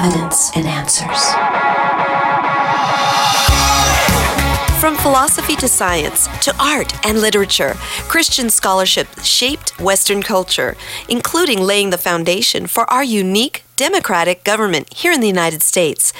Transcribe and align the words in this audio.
evidence 0.00 0.50
and 0.56 0.66
answers. 0.66 1.22
From 4.80 4.96
philosophy 4.96 5.56
to 5.56 5.68
science, 5.68 6.26
to 6.42 6.54
art 6.58 6.94
and 7.06 7.20
literature, 7.20 7.74
Christian 8.08 8.48
scholarship 8.48 9.08
shaped 9.22 9.78
Western 9.78 10.22
culture, 10.22 10.74
including 11.08 11.60
laying 11.60 11.90
the 11.90 11.98
foundation 11.98 12.66
for 12.66 12.90
our 12.90 13.04
unique 13.04 13.62
democratic 13.76 14.42
government 14.42 14.90
here 14.94 15.12
in 15.12 15.20
the 15.20 15.26
United 15.26 15.62
States. 15.62 16.14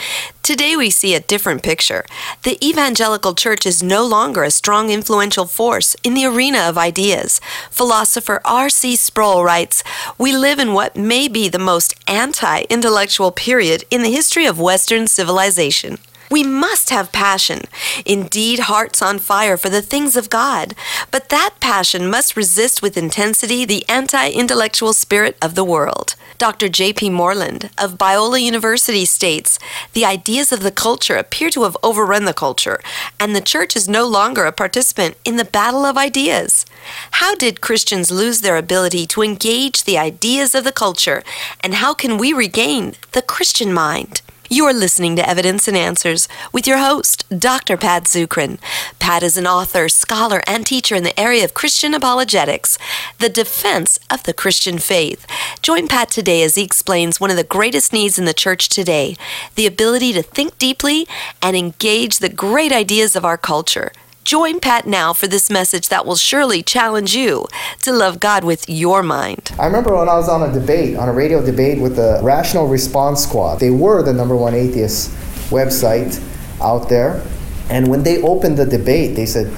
Today 0.51 0.75
we 0.75 0.91
see 0.91 1.15
a 1.15 1.21
different 1.21 1.63
picture. 1.63 2.05
The 2.43 2.59
evangelical 2.61 3.37
church 3.37 3.65
is 3.65 3.85
no 3.85 4.05
longer 4.05 4.43
a 4.43 4.51
strong, 4.51 4.91
influential 4.91 5.47
force 5.47 5.95
in 6.03 6.15
the 6.15 6.25
arena 6.25 6.69
of 6.69 6.77
ideas. 6.77 7.41
Philosopher 7.71 8.41
R.C. 8.45 8.97
Sproul 8.97 9.45
writes 9.45 9.85
We 10.19 10.37
live 10.37 10.59
in 10.59 10.73
what 10.73 10.97
may 10.97 11.29
be 11.29 11.49
the 11.49 11.61
most 11.61 11.95
anti 12.09 12.63
intellectual 12.63 13.31
period 13.31 13.85
in 13.93 14.03
the 14.03 14.11
history 14.11 14.45
of 14.45 14.59
Western 14.59 15.07
civilization. 15.07 15.99
We 16.31 16.45
must 16.45 16.91
have 16.91 17.11
passion, 17.11 17.63
indeed, 18.07 18.61
hearts 18.61 19.03
on 19.03 19.19
fire 19.19 19.57
for 19.57 19.69
the 19.69 19.83
things 19.83 20.15
of 20.17 20.31
God. 20.31 20.77
But 21.11 21.29
that 21.31 21.55
passion 21.59 22.09
must 22.09 22.37
resist 22.37 22.81
with 22.81 22.97
intensity 22.97 23.65
the 23.65 23.85
anti 23.89 24.31
intellectual 24.31 24.93
spirit 24.93 25.37
of 25.43 25.57
the 25.57 25.65
world. 25.65 26.15
Dr. 26.39 26.69
J.P. 26.69 27.11
Moreland 27.11 27.69
of 27.77 27.99
Biola 27.99 28.41
University 28.41 29.05
states 29.05 29.59
the 29.93 30.07
ideas 30.07 30.53
of 30.53 30.63
the 30.63 30.71
culture 30.71 31.17
appear 31.17 31.51
to 31.51 31.65
have 31.65 31.77
overrun 31.83 32.25
the 32.27 32.33
culture, 32.33 32.81
and 33.19 33.35
the 33.35 33.41
church 33.41 33.75
is 33.75 33.89
no 33.89 34.07
longer 34.07 34.45
a 34.45 34.53
participant 34.53 35.17
in 35.25 35.37
the 35.37 35.45
battle 35.45 35.85
of 35.85 35.99
ideas. 35.99 36.65
How 37.11 37.35
did 37.35 37.61
Christians 37.61 38.11
lose 38.11 38.41
their 38.41 38.57
ability 38.57 39.07
to 39.09 39.23
engage 39.23 39.83
the 39.83 39.99
ideas 39.99 40.55
of 40.55 40.63
the 40.63 40.73
culture, 40.73 41.23
and 41.61 41.75
how 41.75 41.93
can 41.93 42.17
we 42.17 42.33
regain 42.33 42.95
the 43.13 43.21
Christian 43.21 43.73
mind? 43.73 44.23
You're 44.53 44.75
listening 44.75 45.15
to 45.15 45.29
Evidence 45.29 45.69
and 45.69 45.77
Answers 45.77 46.27
with 46.53 46.67
your 46.67 46.79
host, 46.79 47.25
Dr. 47.31 47.77
Pat 47.77 48.07
Zukeran. 48.07 48.59
Pat 48.99 49.23
is 49.23 49.37
an 49.37 49.47
author, 49.47 49.89
scholar, 49.89 50.43
and 50.45 50.67
teacher 50.67 50.97
in 50.97 51.05
the 51.05 51.19
area 51.19 51.45
of 51.45 51.55
Christian 51.55 51.95
apologetics, 51.95 52.77
the 53.21 53.29
defense 53.29 54.01
of 54.11 54.25
the 54.25 54.33
Christian 54.33 54.81
faith. 54.81 55.25
Join 55.63 55.87
Pat 55.87 56.11
today 56.11 56.43
as 56.43 56.57
he 56.57 56.65
explains 56.65 57.21
one 57.21 57.31
of 57.31 57.37
the 57.37 57.45
greatest 57.45 57.93
needs 57.93 58.19
in 58.19 58.25
the 58.25 58.35
church 58.35 58.69
today 58.69 59.17
the 59.55 59.69
ability 59.69 60.13
to 60.15 60.23
think 60.23 60.59
deeply 60.59 61.07
and 61.41 61.57
engage 61.57 62.19
the 62.19 62.29
great 62.29 62.73
ideas 62.73 63.15
of 63.15 63.25
our 63.25 63.39
culture. 63.39 63.93
Join 64.25 64.61
Pat 64.61 64.87
now 64.87 65.15
for 65.15 65.27
this 65.27 65.51
message 65.51 65.89
that 65.89 66.05
will 66.05 66.15
surely 66.15 66.63
challenge 66.63 67.15
you 67.17 67.47
to 67.83 67.91
love 67.91 68.21
God 68.21 68.45
with 68.45 68.69
your 68.69 69.03
mind. 69.03 69.51
I 69.59 69.65
remember 69.65 69.97
when 69.97 70.11
I 70.11 70.17
was 70.17 70.29
on 70.29 70.43
a 70.43 70.53
debate, 70.53 70.97
on 70.97 71.09
a 71.09 71.13
radio 71.13 71.45
debate 71.45 71.81
with 71.81 71.97
the 71.97 72.21
Rational 72.23 72.69
Response 72.69 73.23
Squad. 73.23 73.61
They 73.61 73.71
were 73.71 74.03
the 74.03 74.13
number 74.13 74.37
one 74.37 74.55
atheist 74.55 75.11
website 75.51 76.23
out 76.61 76.91
there. 76.91 77.27
And 77.71 77.89
when 77.89 78.03
they 78.03 78.21
opened 78.23 78.59
the 78.59 78.67
debate, 78.67 79.17
they 79.17 79.25
said, 79.25 79.53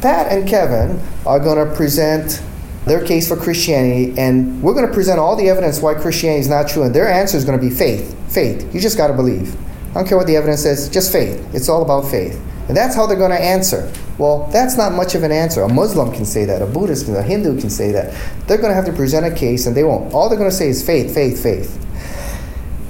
Pat 0.00 0.32
and 0.32 0.48
Kevin 0.48 1.00
are 1.24 1.38
going 1.38 1.66
to 1.66 1.74
present 1.76 2.42
their 2.86 3.04
case 3.04 3.28
for 3.28 3.36
Christianity, 3.36 4.18
and 4.18 4.60
we're 4.62 4.74
going 4.74 4.86
to 4.86 4.92
present 4.92 5.20
all 5.20 5.36
the 5.36 5.48
evidence 5.48 5.80
why 5.80 5.94
Christianity 5.94 6.40
is 6.40 6.48
not 6.48 6.68
true, 6.68 6.82
and 6.82 6.94
their 6.94 7.06
answer 7.06 7.36
is 7.36 7.44
going 7.44 7.58
to 7.58 7.64
be 7.64 7.72
faith. 7.72 8.16
Faith. 8.32 8.74
You 8.74 8.80
just 8.80 8.96
got 8.96 9.08
to 9.08 9.14
believe. 9.14 9.54
I 9.90 9.94
don't 9.94 10.08
care 10.08 10.18
what 10.18 10.26
the 10.26 10.36
evidence 10.36 10.62
says, 10.62 10.88
just 10.88 11.12
faith. 11.12 11.54
It's 11.54 11.68
all 11.68 11.82
about 11.82 12.10
faith. 12.10 12.40
And 12.68 12.76
that's 12.76 12.94
how 12.94 13.06
they're 13.06 13.16
going 13.16 13.30
to 13.30 13.40
answer. 13.40 13.90
Well, 14.18 14.48
that's 14.52 14.76
not 14.76 14.92
much 14.92 15.14
of 15.14 15.22
an 15.22 15.32
answer. 15.32 15.62
A 15.62 15.72
Muslim 15.72 16.12
can 16.12 16.26
say 16.26 16.44
that, 16.44 16.60
a 16.60 16.66
Buddhist 16.66 17.06
can, 17.06 17.16
a 17.16 17.22
Hindu 17.22 17.58
can 17.58 17.70
say 17.70 17.92
that. 17.92 18.12
They're 18.46 18.58
going 18.58 18.70
to 18.70 18.74
have 18.74 18.84
to 18.84 18.92
present 18.92 19.24
a 19.24 19.34
case, 19.34 19.66
and 19.66 19.76
they 19.76 19.84
won't. 19.84 20.12
All 20.12 20.28
they're 20.28 20.38
going 20.38 20.50
to 20.50 20.56
say 20.56 20.68
is 20.68 20.84
faith, 20.84 21.14
faith, 21.14 21.42
faith. 21.42 21.76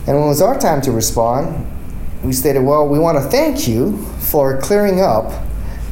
And 0.06 0.16
when 0.16 0.24
it 0.24 0.28
was 0.28 0.42
our 0.42 0.58
time 0.58 0.80
to 0.82 0.92
respond, 0.92 1.66
we 2.24 2.32
stated, 2.32 2.60
well, 2.60 2.88
we 2.88 2.98
want 2.98 3.18
to 3.18 3.24
thank 3.30 3.68
you 3.68 3.98
for 4.18 4.60
clearing 4.60 5.00
up 5.00 5.44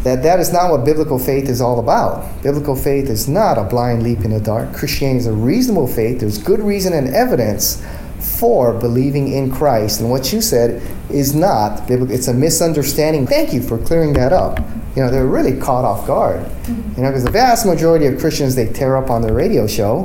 that 0.03 0.23
that 0.23 0.41
is 0.41 0.53
not 0.53 0.71
what 0.71 0.85
biblical 0.85 1.19
faith 1.19 1.49
is 1.49 1.61
all 1.61 1.79
about. 1.79 2.43
Biblical 2.43 2.77
faith 2.77 3.11
is 3.11 3.29
not 3.29 3.59
a 3.59 3.65
blind 3.65 4.03
leap 4.03 4.21
in 4.21 4.31
the 4.31 4.41
dark. 4.41 4.73
Christianity 4.73 5.19
is 5.19 5.27
a 5.27 5.33
reasonable 5.33 5.87
faith. 5.87 6.21
There's 6.21 6.39
good 6.39 6.61
reason 6.61 6.93
and 6.93 7.15
evidence 7.15 7.85
for 8.21 8.73
believing 8.73 9.33
in 9.33 9.51
Christ. 9.51 10.01
And 10.01 10.11
what 10.11 10.33
you 10.33 10.41
said 10.41 10.83
is 11.11 11.35
not 11.35 11.87
biblical. 11.87 12.15
It's 12.15 12.29
a 12.29 12.35
misunderstanding. 12.35 13.27
Thank 13.27 13.53
you 13.53 13.63
for 13.63 13.79
clearing 13.79 14.13
that 14.15 14.33
up. 14.33 14.59
You 14.97 15.03
know, 15.03 15.11
they're 15.11 15.27
really 15.27 15.59
caught 15.59 15.85
off 15.85 16.07
guard. 16.07 16.45
You 16.69 17.03
know, 17.03 17.11
because 17.11 17.25
the 17.25 17.31
vast 17.31 17.67
majority 17.67 18.07
of 18.07 18.19
Christians 18.19 18.55
they 18.55 18.67
tear 18.67 18.97
up 18.97 19.11
on 19.11 19.23
their 19.23 19.35
radio 19.35 19.67
show. 19.67 20.05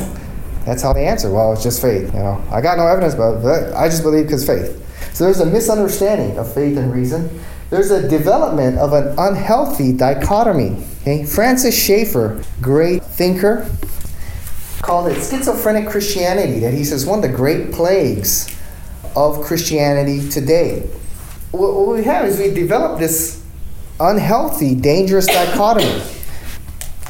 That's 0.66 0.82
how 0.82 0.94
they 0.94 1.08
answer. 1.08 1.32
Well, 1.32 1.54
it's 1.54 1.64
just 1.64 1.82
faith. 1.82 2.14
You 2.14 2.20
know, 2.20 2.44
I 2.52 2.62
got 2.62 2.78
no 2.78 2.88
evidence, 2.88 3.16
but 3.16 3.74
I 3.74 3.88
just 3.88 4.04
believe 4.04 4.26
because 4.26 4.46
faith. 4.46 4.78
So 5.14 5.24
there's 5.26 5.40
a 5.40 5.46
misunderstanding 5.46 6.38
of 6.38 6.54
faith 6.54 6.78
and 6.78 6.94
reason. 6.94 7.42
There's 7.70 7.90
a 7.90 8.08
development 8.08 8.78
of 8.78 8.94
an 8.94 9.16
unhealthy 9.18 9.94
dichotomy. 9.94 10.84
Okay? 11.02 11.26
Francis 11.26 11.78
Schaeffer, 11.78 12.44
great 12.62 13.04
thinker, 13.04 13.66
called 14.82 15.12
it 15.12 15.16
schizophrenic 15.16 15.88
Christianity, 15.88 16.60
that 16.60 16.74
he 16.74 16.84
says 16.84 17.06
one 17.06 17.24
of 17.24 17.30
the 17.30 17.36
great 17.36 17.72
plagues 17.72 18.56
of 19.16 19.42
Christianity 19.42 20.28
today. 20.30 20.82
What 21.52 21.88
we 21.88 22.04
have 22.04 22.26
is 22.26 22.40
we 22.40 22.54
develop 22.54 23.00
this 23.00 23.44
unhealthy, 24.00 24.74
dangerous 24.74 25.28
dichotomy. 25.28 26.02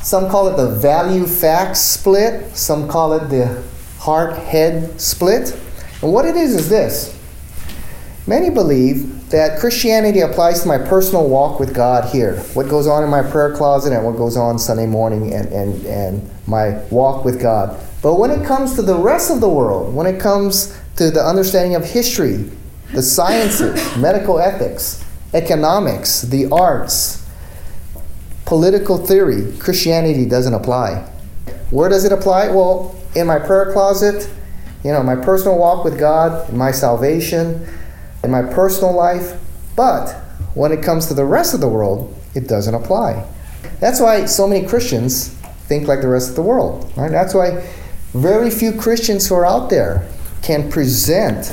Some 0.01 0.29
call 0.29 0.47
it 0.47 0.57
the 0.57 0.75
value 0.75 1.27
fact 1.27 1.77
split, 1.77 2.55
some 2.55 2.87
call 2.87 3.13
it 3.13 3.29
the 3.29 3.63
heart 3.99 4.35
head 4.35 4.99
split. 4.99 5.51
And 6.01 6.11
what 6.11 6.25
it 6.25 6.35
is 6.35 6.55
is 6.55 6.69
this 6.69 7.20
many 8.27 8.49
believe 8.49 9.29
that 9.29 9.59
Christianity 9.59 10.19
applies 10.19 10.61
to 10.61 10.67
my 10.67 10.77
personal 10.77 11.27
walk 11.27 11.59
with 11.59 11.73
God 11.73 12.11
here, 12.13 12.37
what 12.53 12.69
goes 12.69 12.87
on 12.87 13.03
in 13.03 13.09
my 13.09 13.23
prayer 13.23 13.55
closet 13.55 13.93
and 13.93 14.05
what 14.05 14.17
goes 14.17 14.37
on 14.37 14.59
Sunday 14.59 14.85
morning 14.85 15.33
and, 15.33 15.47
and, 15.49 15.85
and 15.85 16.29
my 16.47 16.77
walk 16.89 17.25
with 17.25 17.41
God. 17.41 17.79
But 18.01 18.15
when 18.15 18.31
it 18.31 18.45
comes 18.45 18.75
to 18.75 18.81
the 18.81 18.95
rest 18.95 19.31
of 19.31 19.41
the 19.41 19.49
world, 19.49 19.93
when 19.93 20.07
it 20.07 20.19
comes 20.19 20.77
to 20.97 21.11
the 21.11 21.23
understanding 21.23 21.75
of 21.75 21.85
history, 21.85 22.49
the 22.93 23.01
sciences, 23.01 23.97
medical 23.97 24.39
ethics, 24.39 25.03
economics, 25.33 26.21
the 26.23 26.47
arts, 26.51 27.25
political 28.45 28.97
theory, 28.97 29.55
Christianity 29.59 30.25
doesn't 30.25 30.53
apply. 30.53 31.07
Where 31.69 31.89
does 31.89 32.03
it 32.03 32.11
apply? 32.11 32.49
Well, 32.49 32.95
in 33.15 33.27
my 33.27 33.39
prayer 33.39 33.71
closet, 33.71 34.29
you 34.83 34.91
know, 34.91 35.03
my 35.03 35.15
personal 35.15 35.57
walk 35.57 35.85
with 35.85 35.97
God, 35.97 36.51
my 36.51 36.71
salvation, 36.71 37.65
in 38.23 38.31
my 38.31 38.41
personal 38.41 38.93
life. 38.93 39.39
But 39.75 40.13
when 40.53 40.71
it 40.71 40.83
comes 40.83 41.07
to 41.07 41.13
the 41.13 41.25
rest 41.25 41.53
of 41.53 41.61
the 41.61 41.67
world, 41.67 42.15
it 42.35 42.47
doesn't 42.47 42.73
apply. 42.73 43.25
That's 43.79 43.99
why 43.99 44.25
so 44.25 44.47
many 44.47 44.65
Christians 44.67 45.29
think 45.67 45.87
like 45.87 46.01
the 46.01 46.07
rest 46.07 46.29
of 46.29 46.35
the 46.35 46.41
world. 46.41 46.91
Right? 46.95 47.11
That's 47.11 47.33
why 47.33 47.67
very 48.13 48.49
few 48.49 48.73
Christians 48.73 49.27
who 49.27 49.35
are 49.35 49.45
out 49.45 49.69
there 49.69 50.07
can 50.41 50.69
present 50.69 51.51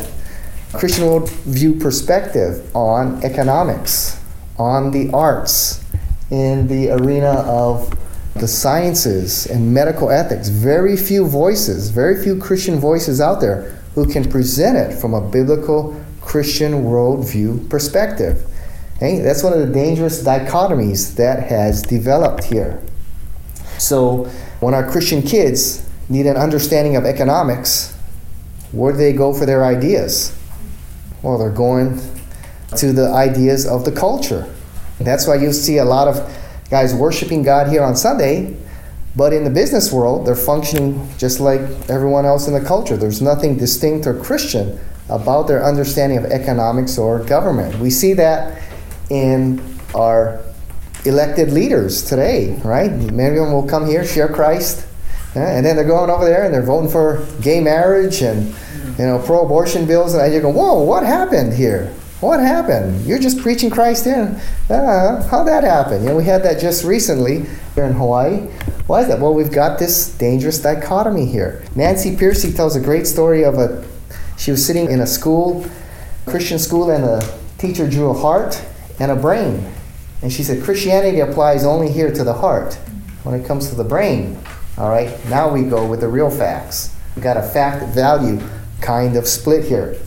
Christian 0.73 1.05
worldview 1.05 1.81
perspective 1.81 2.75
on 2.75 3.23
economics, 3.25 4.21
on 4.59 4.91
the 4.91 5.11
arts, 5.13 5.85
in 6.31 6.67
the 6.67 6.91
arena 6.91 7.31
of 7.47 7.97
the 8.35 8.49
sciences 8.49 9.47
and 9.47 9.73
medical 9.73 10.11
ethics. 10.11 10.49
Very 10.49 10.97
few 10.97 11.27
voices, 11.27 11.91
very 11.91 12.23
few 12.23 12.39
Christian 12.39 12.79
voices 12.79 13.21
out 13.21 13.41
there 13.41 13.81
who 13.95 14.07
can 14.07 14.29
present 14.29 14.77
it 14.77 14.95
from 15.01 15.15
a 15.15 15.21
biblical 15.21 15.99
Christian 16.29 16.85
worldview 16.85 17.71
perspective. 17.71 18.45
Okay? 18.97 19.21
That's 19.21 19.43
one 19.43 19.55
of 19.55 19.67
the 19.67 19.73
dangerous 19.73 20.23
dichotomies 20.23 21.17
that 21.17 21.49
has 21.49 21.81
developed 21.81 22.45
here. 22.45 22.83
So, 23.79 24.25
when 24.61 24.75
our 24.75 24.89
Christian 24.89 25.23
kids 25.23 25.89
need 26.11 26.27
an 26.27 26.37
understanding 26.37 26.97
of 26.97 27.07
economics, 27.07 27.97
where 28.73 28.93
do 28.93 28.99
they 28.99 29.15
go 29.15 29.33
for 29.33 29.47
their 29.47 29.65
ideas? 29.65 30.37
Well, 31.23 31.39
they're 31.39 31.51
going 31.51 31.99
to 32.77 32.93
the 32.93 33.09
ideas 33.09 33.67
of 33.67 33.87
the 33.87 33.93
culture. 33.93 34.55
That's 35.01 35.27
why 35.27 35.37
you 35.37 35.51
see 35.55 35.79
a 35.79 35.85
lot 35.85 36.09
of 36.09 36.17
guys 36.69 36.95
worshiping 36.95 37.43
God 37.43 37.69
here 37.69 37.83
on 37.83 37.97
Sunday, 37.97 38.55
but 39.17 39.33
in 39.33 39.45
the 39.45 39.51
business 39.51 39.91
world, 39.91 40.27
they're 40.27 40.37
functioning 40.37 41.09
just 41.17 41.41
like 41.41 41.61
everyone 41.89 42.27
else 42.27 42.47
in 42.47 42.53
the 42.53 42.61
culture. 42.61 42.99
There's 42.99 43.23
nothing 43.23 43.57
distinct 43.57 44.07
or 44.07 44.13
Christian 44.13 44.79
about 45.09 45.49
their 45.49 45.65
understanding 45.65 46.19
of 46.19 46.25
economics 46.27 46.99
or 46.99 47.25
government. 47.25 47.79
We 47.79 47.91
see 47.91 48.13
that 48.15 48.63
in 49.11 49.63
our 49.95 50.41
elected 51.05 51.53
leaders 51.53 52.05
today, 52.05 52.61
right? 52.65 52.91
Many 52.91 53.39
of 53.39 53.45
them 53.47 53.53
will 53.53 53.67
come 53.67 53.87
here, 53.87 54.05
share 54.05 54.29
Christ, 54.29 54.87
and 55.35 55.65
then 55.65 55.77
they're 55.77 55.85
going 55.87 56.11
over 56.11 56.25
there 56.25 56.45
and 56.45 56.53
they're 56.53 56.63
voting 56.63 56.91
for 56.91 57.27
gay 57.41 57.61
marriage 57.61 58.23
and 58.23 58.55
you 58.99 59.07
know 59.07 59.23
pro-abortion 59.25 59.87
bills, 59.87 60.15
and 60.15 60.35
you 60.35 60.41
go, 60.41 60.51
"Whoa, 60.51 60.83
what 60.83 61.05
happened 61.05 61.53
here? 61.53 61.93
What 62.21 62.41
happened? 62.41 63.07
You're 63.07 63.21
just 63.21 63.39
preaching 63.39 63.71
Christ 63.71 64.05
here. 64.05 64.41
Uh, 64.69 65.23
how'd 65.29 65.47
that 65.47 65.63
happen? 65.63 66.03
You 66.03 66.09
know, 66.09 66.17
we 66.17 66.25
had 66.25 66.43
that 66.43 66.61
just 66.61 66.85
recently 66.85 67.47
here 67.77 67.85
in 67.85 67.93
Hawaii. 67.93 68.49
Why 68.89 69.03
is 69.03 69.09
that? 69.09 69.21
Well, 69.21 69.35
we've 69.35 69.53
got 69.53 69.79
this 69.79 70.09
dangerous 70.19 70.61
dichotomy 70.61 71.27
here. 71.27 71.63
Nancy 71.77 72.17
Pearcey 72.17 72.55
tells 72.55 72.75
a 72.75 72.81
great 72.81 73.07
story 73.07 73.45
of 73.45 73.55
a. 73.59 73.85
She 74.39 74.51
was 74.51 74.65
sitting 74.65 74.91
in 74.91 75.01
a 75.01 75.07
school 75.07 75.69
Christian 76.29 76.59
school, 76.59 76.91
and 76.91 77.05
the 77.05 77.35
teacher 77.59 77.89
drew 77.89 78.11
a 78.11 78.15
heart 78.15 78.63
and 79.01 79.11
a 79.11 79.17
brain. 79.17 79.67
And 80.23 80.33
she 80.33 80.43
said, 80.43 80.63
Christianity 80.63 81.21
applies 81.21 81.65
only 81.65 81.91
here 81.91 82.13
to 82.13 82.25
the 82.25 82.33
heart. 82.33 82.75
When 83.25 83.39
it 83.39 83.47
comes 83.47 83.69
to 83.71 83.75
the 83.75 83.85
brain, 83.85 84.39
all 84.77 84.91
right, 84.91 85.13
now 85.29 85.53
we 85.53 85.63
go 85.63 85.87
with 85.87 86.01
the 86.01 86.09
real 86.09 86.31
facts. 86.31 86.95
We've 87.15 87.23
got 87.23 87.37
a 87.37 87.43
fact 87.43 87.95
value 87.95 88.41
kind 88.81 89.17
of 89.17 89.27
split 89.27 89.65
here. 89.65 89.99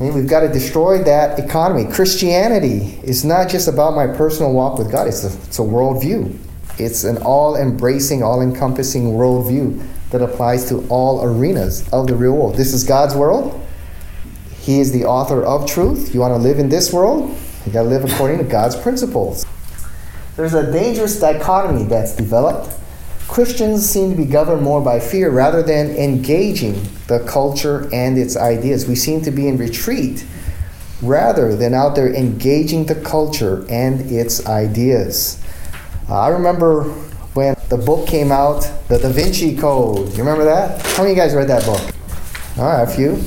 And 0.00 0.14
we've 0.14 0.28
got 0.28 0.40
to 0.40 0.48
destroy 0.48 1.02
that 1.04 1.36
dichotomy. 1.36 1.92
Christianity 1.92 3.00
is 3.04 3.24
not 3.24 3.48
just 3.48 3.68
about 3.68 3.94
my 3.94 4.06
personal 4.08 4.52
walk 4.52 4.78
with 4.78 4.90
God, 4.90 5.06
it's 5.06 5.22
a, 5.22 5.28
it's 5.44 5.58
a 5.58 5.62
worldview. 5.62 6.36
It's 6.78 7.04
an 7.04 7.18
all 7.18 7.56
embracing, 7.56 8.22
all 8.22 8.40
encompassing 8.40 9.12
worldview 9.12 9.86
that 10.12 10.22
applies 10.22 10.68
to 10.68 10.86
all 10.88 11.24
arenas 11.24 11.88
of 11.90 12.06
the 12.06 12.14
real 12.14 12.36
world. 12.36 12.56
This 12.56 12.72
is 12.72 12.84
God's 12.84 13.14
world. 13.14 13.60
He 14.60 14.78
is 14.78 14.92
the 14.92 15.04
author 15.04 15.42
of 15.42 15.66
truth. 15.66 16.14
You 16.14 16.20
want 16.20 16.34
to 16.34 16.38
live 16.38 16.58
in 16.58 16.68
this 16.68 16.92
world? 16.92 17.36
You 17.66 17.72
got 17.72 17.82
to 17.82 17.88
live 17.88 18.04
according 18.04 18.38
to 18.38 18.44
God's 18.44 18.76
principles. 18.76 19.44
There's 20.36 20.54
a 20.54 20.70
dangerous 20.70 21.18
dichotomy 21.18 21.84
that's 21.84 22.14
developed. 22.14 22.78
Christians 23.26 23.88
seem 23.88 24.10
to 24.10 24.16
be 24.16 24.24
governed 24.24 24.62
more 24.62 24.82
by 24.82 25.00
fear 25.00 25.30
rather 25.30 25.62
than 25.62 25.90
engaging 25.96 26.74
the 27.06 27.24
culture 27.26 27.88
and 27.92 28.18
its 28.18 28.36
ideas. 28.36 28.86
We 28.86 28.94
seem 28.94 29.22
to 29.22 29.30
be 29.30 29.48
in 29.48 29.56
retreat 29.56 30.26
rather 31.00 31.56
than 31.56 31.74
out 31.74 31.96
there 31.96 32.14
engaging 32.14 32.86
the 32.86 32.94
culture 32.94 33.66
and 33.68 34.00
its 34.12 34.46
ideas. 34.46 35.42
Uh, 36.08 36.20
I 36.20 36.28
remember 36.28 36.94
when 37.34 37.56
the 37.68 37.78
book 37.78 38.06
came 38.06 38.30
out, 38.30 38.60
the 38.88 38.98
Da 38.98 39.08
Vinci 39.08 39.56
Code. 39.56 40.10
You 40.12 40.18
remember 40.18 40.44
that? 40.44 40.82
How 40.82 41.02
many 41.02 41.12
of 41.12 41.16
you 41.16 41.22
guys 41.22 41.34
read 41.34 41.48
that 41.48 41.64
book? 41.64 41.80
All 42.58 42.64
right, 42.64 42.82
a 42.82 42.86
few. 42.86 43.22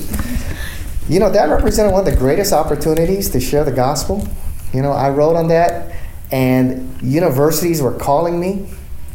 You 1.08 1.20
know, 1.20 1.30
that 1.30 1.48
represented 1.48 1.92
one 1.92 2.06
of 2.06 2.12
the 2.12 2.16
greatest 2.16 2.52
opportunities 2.52 3.30
to 3.30 3.40
share 3.40 3.64
the 3.64 3.72
gospel. 3.72 4.26
You 4.72 4.82
know, 4.82 4.92
I 4.92 5.10
wrote 5.10 5.36
on 5.36 5.48
that, 5.48 5.96
and 6.30 7.00
universities 7.02 7.82
were 7.82 7.92
calling 7.92 8.38
me, 8.38 8.68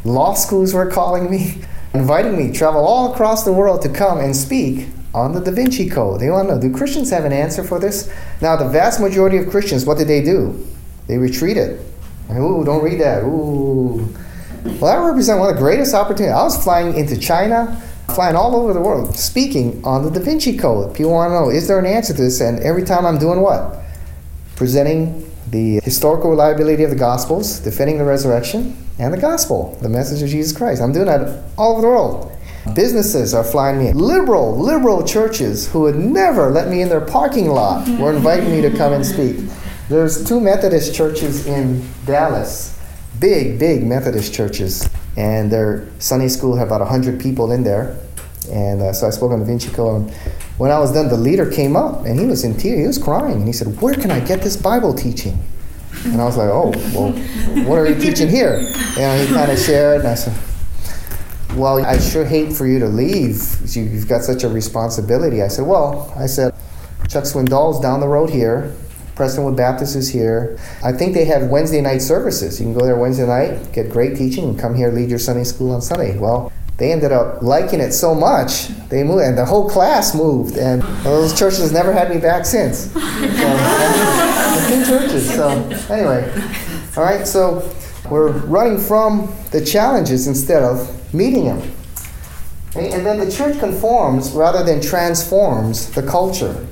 law 0.04 0.34
schools 0.34 0.74
were 0.74 0.90
calling 0.90 1.30
me, 1.30 1.62
inviting 1.94 2.38
me 2.38 2.48
to 2.48 2.54
travel 2.54 2.86
all 2.86 3.14
across 3.14 3.46
the 3.46 3.54
world 3.54 3.82
to 3.84 3.90
come 3.90 4.20
and 4.20 4.36
speak 4.36 4.88
on 5.14 5.34
the 5.34 5.40
Da 5.40 5.52
Vinci 5.52 5.90
Code. 5.90 6.20
They 6.20 6.30
want 6.30 6.50
to 6.50 6.56
know 6.56 6.62
do 6.62 6.74
Christians 6.74 7.10
have 7.10 7.26
an 7.26 7.34
answer 7.34 7.64
for 7.64 7.80
this? 7.80 8.12
Now, 8.42 8.56
the 8.56 8.68
vast 8.68 9.00
majority 9.00 9.38
of 9.38 9.50
Christians, 9.50 9.86
what 9.86 9.98
did 9.98 10.08
they 10.08 10.22
do? 10.22 10.66
They 11.08 11.18
retreated. 11.18 11.80
Ooh, 12.32 12.64
don't 12.64 12.84
read 12.84 13.00
that. 13.02 13.24
Ooh. 13.24 14.14
Well, 14.64 14.80
that 14.82 15.06
represents 15.06 15.40
one 15.40 15.50
of 15.50 15.56
the 15.56 15.62
greatest 15.62 15.94
opportunities. 15.94 16.36
I 16.36 16.44
was 16.44 16.64
flying 16.64 16.96
into 16.96 17.18
China, 17.18 17.82
flying 18.14 18.36
all 18.36 18.56
over 18.56 18.74
the 18.74 18.82
world, 18.82 19.16
speaking 19.16 19.84
on 19.84 20.04
the 20.04 20.12
Da 20.12 20.20
Vinci 20.24 20.58
Code. 20.58 20.96
People 20.96 21.12
want 21.12 21.32
to 21.32 21.34
know, 21.34 21.50
is 21.50 21.68
there 21.68 21.80
an 21.80 21.86
answer 21.86 22.14
to 22.14 22.22
this? 22.22 22.42
And 22.42 22.60
every 22.60 22.84
time 22.84 23.06
I'm 23.06 23.18
doing 23.18 23.42
what? 23.42 23.80
Presenting 24.56 25.30
the 25.50 25.80
historical 25.84 26.30
reliability 26.30 26.84
of 26.84 26.92
the 26.92 26.96
Gospels, 26.96 27.60
defending 27.60 27.98
the 27.98 28.04
resurrection, 28.04 28.78
and 29.00 29.14
the 29.14 29.18
Gospel, 29.18 29.78
the 29.82 29.90
message 29.90 30.22
of 30.22 30.30
Jesus 30.30 30.56
Christ. 30.56 30.82
I'm 30.82 30.94
doing 30.94 31.08
that 31.08 31.44
all 31.58 31.74
over 31.74 31.82
the 31.82 31.88
world. 31.88 32.32
Businesses 32.76 33.34
are 33.34 33.44
flying 33.44 33.80
me. 33.80 33.88
in. 33.88 33.98
Liberal, 33.98 34.56
liberal 34.56 35.04
churches 35.04 35.68
who 35.72 35.82
would 35.82 35.96
never 35.96 36.52
let 36.52 36.70
me 36.70 36.82
in 36.82 36.90
their 36.90 37.02
parking 37.02 37.50
lot 37.50 37.88
were 38.00 38.14
inviting 38.14 38.52
me 38.52 38.62
to 38.62 38.70
come 38.78 38.94
and 38.94 39.04
speak. 39.06 39.38
There's 39.90 40.24
two 40.24 40.40
Methodist 40.40 40.94
churches 40.94 41.48
in 41.48 41.86
Dallas, 42.06 42.80
big, 43.22 43.60
big 43.60 43.84
Methodist 43.86 44.34
churches, 44.34 44.90
and 45.16 45.50
their 45.50 45.88
Sunday 46.00 46.28
school 46.28 46.58
had 46.58 46.68
about 46.68 46.82
100 46.82 47.22
people 47.22 47.52
in 47.52 47.64
there. 47.64 47.98
And 48.52 48.82
uh, 48.82 48.92
so 48.92 49.08
I 49.08 49.12
spoke 49.12 49.32
on 49.32 49.40
the. 49.40 49.52
And 49.52 50.12
when 50.58 50.72
I 50.72 50.80
was 50.80 50.92
done, 50.92 51.08
the 51.08 51.16
leader 51.16 51.50
came 51.50 51.76
up 51.76 52.06
and 52.06 52.20
he 52.20 52.26
was 52.26 52.44
in 52.44 52.58
tears. 52.58 52.80
He 52.80 52.88
was 52.88 52.98
crying. 52.98 53.38
And 53.38 53.48
he 53.48 53.54
said, 53.54 53.80
Where 53.80 53.94
can 53.94 54.12
I 54.12 54.20
get 54.20 54.42
this 54.42 54.58
Bible 54.58 54.94
teaching? 54.94 55.40
And 56.06 56.20
I 56.20 56.26
was 56.26 56.38
like, 56.38 56.50
Oh, 56.50 56.72
well, 56.94 57.12
what 57.68 57.78
are 57.78 57.88
you 57.88 58.00
teaching 58.02 58.28
here? 58.28 58.56
And 58.98 59.28
he 59.28 59.34
kind 59.34 59.52
of 59.52 59.60
shared. 59.60 60.00
And 60.00 60.10
I 60.10 60.16
said, 60.16 60.36
Well, 61.56 61.86
I 61.86 62.00
sure 62.00 62.26
hate 62.26 62.52
for 62.52 62.66
you 62.66 62.80
to 62.80 62.88
leave. 62.88 63.60
You've 63.76 64.08
got 64.08 64.24
such 64.24 64.44
a 64.44 64.50
responsibility. 64.50 65.44
I 65.44 65.48
said, 65.48 65.68
Well, 65.68 66.12
I 66.18 66.26
said, 66.26 66.54
Chuck 67.08 67.26
Swindoll's 67.26 67.80
down 67.80 68.00
the 68.00 68.08
road 68.08 68.32
here. 68.32 68.76
Prestonwood 69.16 69.58
Baptist 69.58 69.96
is 69.96 70.10
here. 70.10 70.58
I 70.84 70.92
think 70.92 71.14
they 71.14 71.26
have 71.26 71.50
Wednesday 71.50 71.82
night 71.82 72.02
services. 72.02 72.60
You 72.60 72.68
can 72.68 72.74
go 72.74 72.86
there 72.86 72.96
Wednesday 72.96 73.28
night, 73.28 73.72
get 73.74 73.90
great 73.90 74.18
teaching, 74.18 74.46
and 74.46 74.60
come 74.60 74.76
here 74.76 74.92
lead 74.92 75.10
your 75.10 75.20
Sunday 75.20 75.44
school 75.44 75.72
on 75.72 75.82
Sunday. 75.82 76.18
Well, 76.18 76.52
they 76.78 76.92
ended 76.92 77.12
up 77.12 77.44
liking 77.44 77.80
it 77.80 77.92
so 77.92 78.16
much 78.16 78.70
they 78.90 79.04
moved, 79.04 79.24
and 79.24 79.38
the 79.38 79.46
whole 79.46 79.70
class 79.70 80.16
moved, 80.16 80.58
and 80.58 80.82
those 81.04 81.38
churches 81.38 81.72
never 81.72 81.94
had 81.94 82.10
me 82.10 82.20
back 82.20 82.46
since. 82.46 82.92
So, 82.92 83.00
two 84.68 84.86
churches. 84.86 85.30
So 85.30 85.50
anyway, 85.94 86.32
all 86.98 87.04
right. 87.04 87.28
So 87.28 87.72
we're 88.10 88.32
running 88.32 88.80
from 88.80 89.34
the 89.52 89.64
challenges 89.64 90.28
instead 90.28 90.64
of 90.64 91.14
meeting 91.14 91.46
them. 91.46 91.62
And 92.76 93.06
then 93.06 93.20
the 93.20 93.30
church 93.30 93.60
conforms 93.60 94.32
rather 94.32 94.64
than 94.64 94.82
transforms 94.82 95.92
the 95.92 96.02
culture. 96.02 96.66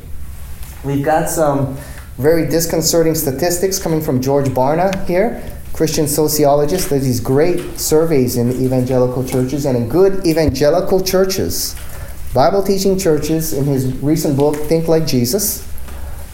We've 0.84 1.04
got 1.04 1.30
some 1.30 1.78
very 2.20 2.46
disconcerting 2.46 3.16
statistics 3.16 3.80
coming 3.80 4.02
from 4.02 4.22
George 4.22 4.48
Barna 4.50 5.06
here, 5.08 5.42
Christian 5.72 6.06
sociologist. 6.06 6.90
There's 6.90 7.06
these 7.06 7.22
great 7.22 7.80
surveys 7.80 8.36
in 8.36 8.52
evangelical 8.62 9.24
churches 9.26 9.66
and 9.66 9.78
in 9.78 9.88
good 9.88 10.28
evangelical 10.28 11.02
churches, 11.02 11.78
Bible 12.34 12.62
teaching 12.62 13.00
churches, 13.00 13.54
in 13.54 13.64
his 13.64 13.96
recent 14.00 14.36
book, 14.36 14.58
Think 14.58 14.90
Like 14.90 15.08
Jesus, 15.08 15.66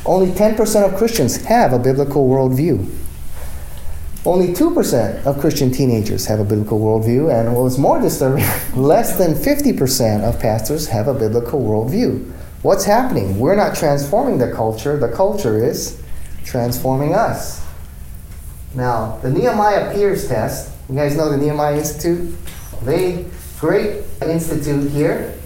only 0.07 0.31
10% 0.31 0.91
of 0.91 0.97
Christians 0.97 1.37
have 1.45 1.71
a 1.71 1.77
biblical 1.77 2.27
worldview. 2.27 2.91
Only 4.25 4.53
2% 4.53 5.23
of 5.23 5.39
Christian 5.39 5.71
teenagers 5.71 6.25
have 6.25 6.39
a 6.39 6.43
biblical 6.43 6.79
worldview, 6.79 7.31
and 7.31 7.53
what 7.53 7.61
was 7.61 7.77
more 7.77 8.01
disturbing, 8.01 8.43
less 8.75 9.19
than 9.19 9.35
50% 9.35 10.23
of 10.27 10.39
pastors 10.39 10.87
have 10.87 11.07
a 11.07 11.13
biblical 11.13 11.61
worldview. 11.61 12.31
What's 12.65 12.85
happening? 12.85 13.37
We're 13.37 13.55
not 13.55 13.75
transforming 13.75 14.39
the 14.39 14.51
culture, 14.51 14.97
the 14.97 15.09
culture 15.09 15.63
is 15.63 16.01
transforming 16.43 17.13
us. 17.13 17.63
Now, 18.73 19.19
the 19.21 19.29
Nehemiah 19.29 19.93
Peers 19.93 20.27
test, 20.27 20.73
you 20.89 20.95
guys 20.95 21.15
know 21.15 21.29
the 21.29 21.37
Nehemiah 21.37 21.77
Institute? 21.77 22.35
They, 22.81 23.27
great 23.59 24.03
institute 24.23 24.89
here. 24.89 25.37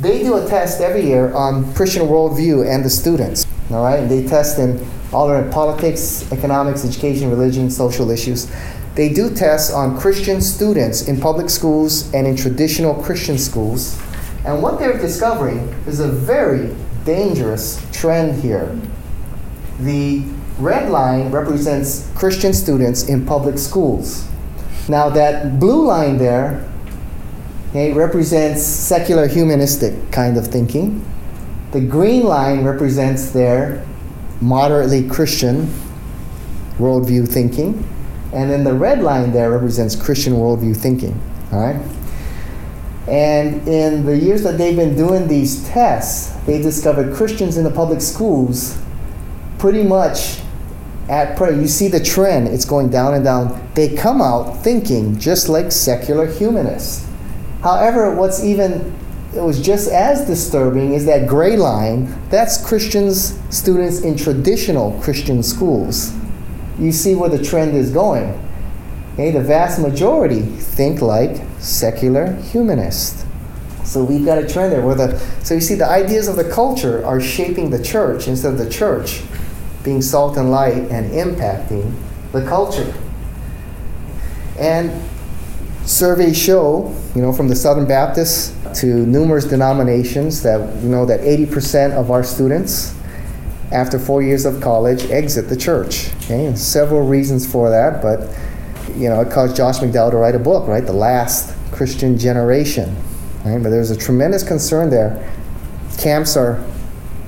They 0.00 0.22
do 0.22 0.36
a 0.36 0.46
test 0.46 0.82
every 0.82 1.06
year 1.06 1.32
on 1.32 1.72
Christian 1.72 2.02
worldview 2.02 2.70
and 2.70 2.84
the 2.84 2.90
students. 2.90 3.46
All 3.70 3.82
right, 3.82 4.00
and 4.00 4.10
they 4.10 4.26
test 4.26 4.58
in 4.58 4.86
all 5.14 5.26
their 5.26 5.50
politics, 5.50 6.30
economics, 6.30 6.84
education, 6.84 7.30
religion, 7.30 7.70
social 7.70 8.10
issues. 8.10 8.52
They 8.96 9.08
do 9.08 9.34
tests 9.34 9.72
on 9.72 9.98
Christian 9.98 10.42
students 10.42 11.08
in 11.08 11.18
public 11.18 11.48
schools 11.48 12.12
and 12.12 12.26
in 12.26 12.36
traditional 12.36 13.02
Christian 13.02 13.38
schools. 13.38 13.98
And 14.44 14.62
what 14.62 14.78
they're 14.78 14.98
discovering 14.98 15.68
is 15.86 16.00
a 16.00 16.08
very 16.08 16.74
dangerous 17.04 17.84
trend 17.92 18.42
here. 18.42 18.78
The 19.80 20.24
red 20.58 20.90
line 20.90 21.30
represents 21.30 22.10
Christian 22.14 22.52
students 22.52 23.08
in 23.08 23.26
public 23.26 23.58
schools. 23.58 24.28
Now, 24.88 25.08
that 25.10 25.58
blue 25.58 25.86
line 25.86 26.18
there 26.18 26.68
okay, 27.70 27.92
represents 27.92 28.62
secular 28.62 29.26
humanistic 29.26 30.12
kind 30.12 30.36
of 30.36 30.46
thinking. 30.46 31.04
The 31.72 31.80
green 31.80 32.24
line 32.24 32.64
represents 32.64 33.30
their 33.30 33.84
moderately 34.40 35.08
Christian 35.08 35.66
worldview 36.78 37.28
thinking. 37.28 37.88
And 38.32 38.50
then 38.50 38.62
the 38.62 38.74
red 38.74 39.02
line 39.02 39.32
there 39.32 39.50
represents 39.50 39.96
Christian 39.96 40.34
worldview 40.34 40.76
thinking. 40.76 41.18
All 41.52 41.60
right? 41.60 41.80
And 43.08 43.66
in 43.68 44.06
the 44.06 44.16
years 44.16 44.42
that 44.44 44.56
they've 44.56 44.76
been 44.76 44.96
doing 44.96 45.28
these 45.28 45.68
tests, 45.68 46.34
they 46.46 46.60
discovered 46.60 47.14
Christians 47.14 47.56
in 47.56 47.64
the 47.64 47.70
public 47.70 48.00
schools 48.00 48.78
pretty 49.58 49.82
much 49.82 50.40
at 51.08 51.36
prayer. 51.36 51.52
You 51.52 51.68
see 51.68 51.88
the 51.88 52.02
trend, 52.02 52.48
it's 52.48 52.64
going 52.64 52.88
down 52.88 53.14
and 53.14 53.24
down. 53.24 53.70
They 53.74 53.94
come 53.94 54.22
out 54.22 54.62
thinking 54.62 55.18
just 55.18 55.48
like 55.48 55.70
secular 55.70 56.26
humanists. 56.26 57.06
However, 57.62 58.14
what's 58.14 58.42
even 58.42 58.94
it 59.34 59.42
was 59.42 59.60
just 59.60 59.90
as 59.90 60.26
disturbing 60.26 60.92
is 60.92 61.06
that 61.06 61.26
gray 61.26 61.56
line. 61.56 62.14
That's 62.30 62.64
Christians, 62.64 63.38
students 63.50 64.00
in 64.02 64.16
traditional 64.16 64.92
Christian 65.00 65.42
schools. 65.42 66.14
You 66.78 66.92
see 66.92 67.16
where 67.16 67.28
the 67.28 67.42
trend 67.42 67.74
is 67.74 67.90
going. 67.90 68.40
Okay, 69.14 69.32
the 69.32 69.40
vast 69.40 69.80
majority 69.80 70.40
think 70.40 71.00
like 71.00 71.40
secular 71.64 72.34
humanist. 72.34 73.26
So 73.84 74.02
we've 74.02 74.24
got 74.24 74.38
a 74.38 74.48
trend 74.48 74.72
there 74.72 74.84
where 74.84 74.94
the 74.94 75.18
so 75.42 75.54
you 75.54 75.60
see 75.60 75.74
the 75.74 75.88
ideas 75.88 76.28
of 76.28 76.36
the 76.36 76.48
culture 76.50 77.04
are 77.04 77.20
shaping 77.20 77.70
the 77.70 77.82
church 77.82 78.28
instead 78.28 78.52
of 78.52 78.58
the 78.58 78.68
church 78.68 79.22
being 79.82 80.00
salt 80.00 80.36
and 80.36 80.50
light 80.50 80.90
and 80.90 81.10
impacting 81.12 81.94
the 82.32 82.44
culture. 82.46 82.94
And 84.58 85.02
surveys 85.84 86.38
show, 86.38 86.94
you 87.14 87.20
know, 87.20 87.32
from 87.32 87.48
the 87.48 87.56
Southern 87.56 87.86
Baptists 87.86 88.56
to 88.80 88.86
numerous 88.86 89.44
denominations 89.44 90.42
that 90.42 90.82
you 90.82 90.88
know 90.88 91.04
that 91.06 91.20
80% 91.20 91.92
of 91.92 92.10
our 92.10 92.24
students 92.24 92.94
after 93.74 93.98
four 93.98 94.22
years 94.22 94.44
of 94.44 94.60
college, 94.60 95.04
exit 95.10 95.48
the 95.48 95.56
church. 95.56 96.10
Okay, 96.24 96.46
and 96.46 96.58
several 96.58 97.06
reasons 97.06 97.50
for 97.50 97.70
that, 97.70 98.00
but 98.00 98.30
you 98.96 99.08
know, 99.08 99.20
it 99.20 99.30
caused 99.30 99.56
Josh 99.56 99.78
McDowell 99.78 100.10
to 100.10 100.16
write 100.16 100.34
a 100.34 100.38
book, 100.38 100.68
right? 100.68 100.84
The 100.84 100.92
Last 100.92 101.54
Christian 101.72 102.18
Generation. 102.18 102.94
Right? 103.44 103.62
But 103.62 103.70
there's 103.70 103.90
a 103.90 103.96
tremendous 103.96 104.42
concern 104.42 104.90
there. 104.90 105.30
Camps 105.98 106.36
are 106.36 106.64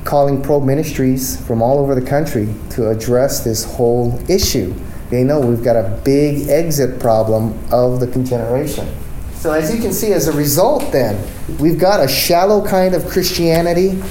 calling 0.05 0.41
probe 0.41 0.65
ministries 0.65 1.45
from 1.47 1.61
all 1.61 1.79
over 1.79 1.95
the 1.95 2.07
country 2.07 2.53
to 2.71 2.89
address 2.89 3.43
this 3.43 3.65
whole 3.65 4.19
issue. 4.31 4.73
They 5.11 5.25
know 5.25 5.41
we've 5.41 5.63
got 5.63 5.77
a 5.77 6.01
big 6.05 6.49
exit 6.49 7.01
problem 7.01 7.59
of 7.73 8.01
the 8.01 8.07
generation. 8.25 8.89
So, 9.35 9.53
as 9.53 9.73
you 9.73 9.81
can 9.81 9.93
see, 9.93 10.13
as 10.13 10.27
a 10.27 10.33
result, 10.33 10.91
then, 10.91 11.23
we've 11.59 11.79
got 11.79 12.01
a 12.01 12.09
shallow 12.09 12.67
kind 12.67 12.95
of 12.95 13.07
Christianity 13.07 14.03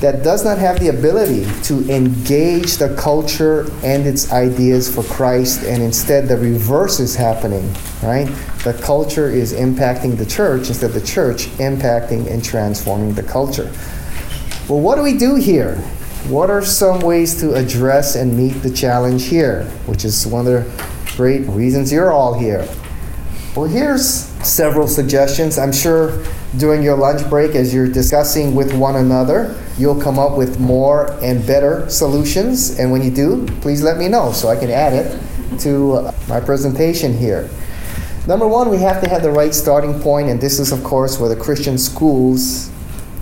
that 0.00 0.22
does 0.22 0.44
not 0.44 0.58
have 0.58 0.80
the 0.80 0.88
ability 0.88 1.46
to 1.62 1.88
engage 1.88 2.76
the 2.76 2.94
culture 2.96 3.70
and 3.82 4.06
its 4.06 4.32
ideas 4.32 4.92
for 4.92 5.02
Christ, 5.04 5.62
and 5.64 5.82
instead 5.82 6.28
the 6.28 6.36
reverse 6.36 7.00
is 7.00 7.14
happening, 7.14 7.72
right? 8.02 8.26
The 8.64 8.74
culture 8.82 9.30
is 9.30 9.52
impacting 9.52 10.18
the 10.18 10.26
church 10.26 10.68
instead 10.68 10.90
of 10.90 10.94
the 10.94 11.06
church 11.06 11.46
impacting 11.58 12.30
and 12.30 12.44
transforming 12.44 13.14
the 13.14 13.22
culture. 13.22 13.72
Well, 14.68 14.80
what 14.80 14.96
do 14.96 15.02
we 15.02 15.16
do 15.16 15.36
here? 15.36 15.76
What 16.28 16.48
are 16.50 16.64
some 16.64 17.00
ways 17.00 17.38
to 17.40 17.54
address 17.54 18.16
and 18.16 18.36
meet 18.36 18.62
the 18.62 18.70
challenge 18.70 19.26
here, 19.26 19.64
which 19.86 20.04
is 20.04 20.26
one 20.26 20.46
of 20.46 20.52
the 20.52 20.86
great 21.16 21.46
reasons 21.48 21.92
you're 21.92 22.10
all 22.10 22.38
here? 22.38 22.66
Well, 23.54 23.66
here's 23.66 24.24
several 24.44 24.88
suggestions. 24.88 25.58
I'm 25.58 25.72
sure 25.72 26.24
during 26.56 26.82
your 26.82 26.96
lunch 26.96 27.28
break, 27.28 27.54
as 27.54 27.74
you're 27.74 27.88
discussing 27.88 28.54
with 28.54 28.72
one 28.74 28.96
another, 28.96 29.60
you'll 29.76 30.00
come 30.00 30.18
up 30.18 30.36
with 30.36 30.60
more 30.60 31.12
and 31.22 31.46
better 31.46 31.88
solutions. 31.88 32.78
And 32.78 32.92
when 32.92 33.02
you 33.02 33.10
do, 33.10 33.46
please 33.60 33.82
let 33.82 33.98
me 33.98 34.08
know 34.08 34.32
so 34.32 34.48
I 34.48 34.56
can 34.56 34.70
add 34.70 34.92
it 34.92 35.20
to 35.60 36.12
my 36.28 36.40
presentation 36.40 37.16
here. 37.16 37.48
Number 38.26 38.48
one, 38.48 38.70
we 38.70 38.78
have 38.78 39.02
to 39.02 39.08
have 39.10 39.22
the 39.22 39.30
right 39.30 39.54
starting 39.54 40.00
point, 40.00 40.30
and 40.30 40.40
this 40.40 40.58
is, 40.58 40.72
of 40.72 40.82
course, 40.82 41.18
where 41.18 41.28
the 41.28 41.36
Christian 41.36 41.76
schools 41.76 42.70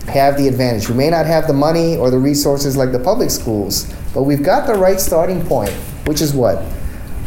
have 0.06 0.36
the 0.36 0.46
advantage. 0.46 0.88
We 0.88 0.94
may 0.94 1.10
not 1.10 1.26
have 1.26 1.46
the 1.46 1.52
money 1.52 1.96
or 1.96 2.10
the 2.10 2.18
resources 2.18 2.76
like 2.76 2.92
the 2.92 2.98
public 2.98 3.30
schools, 3.30 3.92
but 4.14 4.22
we've 4.22 4.42
got 4.42 4.66
the 4.66 4.74
right 4.74 5.00
starting 5.00 5.44
point, 5.44 5.72
which 6.06 6.20
is 6.20 6.34
what? 6.34 6.62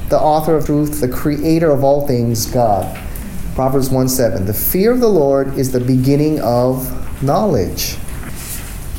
The 0.10 0.20
author 0.20 0.56
of 0.56 0.66
truth, 0.66 1.02
the 1.02 1.10
creator 1.10 1.72
of 1.72 1.84
all 1.84 2.08
things, 2.08 2.46
God. 2.46 2.86
Proverbs 3.56 3.90
1 3.90 4.10
7. 4.10 4.46
The 4.46 4.54
fear 4.54 4.92
of 4.92 5.00
the 5.00 5.08
Lord 5.08 5.58
is 5.58 5.72
the 5.72 5.80
beginning 5.80 6.42
of 6.42 7.24
knowledge. 7.24 7.96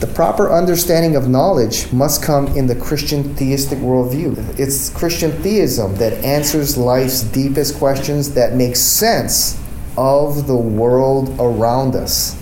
The 0.01 0.11
proper 0.15 0.51
understanding 0.51 1.15
of 1.15 1.29
knowledge 1.29 1.93
must 1.93 2.23
come 2.23 2.47
in 2.57 2.67
the 2.67 2.75
Christian 2.75 3.35
theistic 3.35 3.79
worldview. 3.81 4.59
It's 4.59 4.89
Christian 4.89 5.31
theism 5.43 5.95
that 5.97 6.15
answers 6.25 6.79
life's 6.79 7.23
deepest 7.23 7.77
questions 7.77 8.33
that 8.33 8.55
make 8.55 8.77
sense 8.77 9.61
of 9.99 10.47
the 10.47 10.57
world 10.57 11.37
around 11.39 11.95
us. 11.95 12.35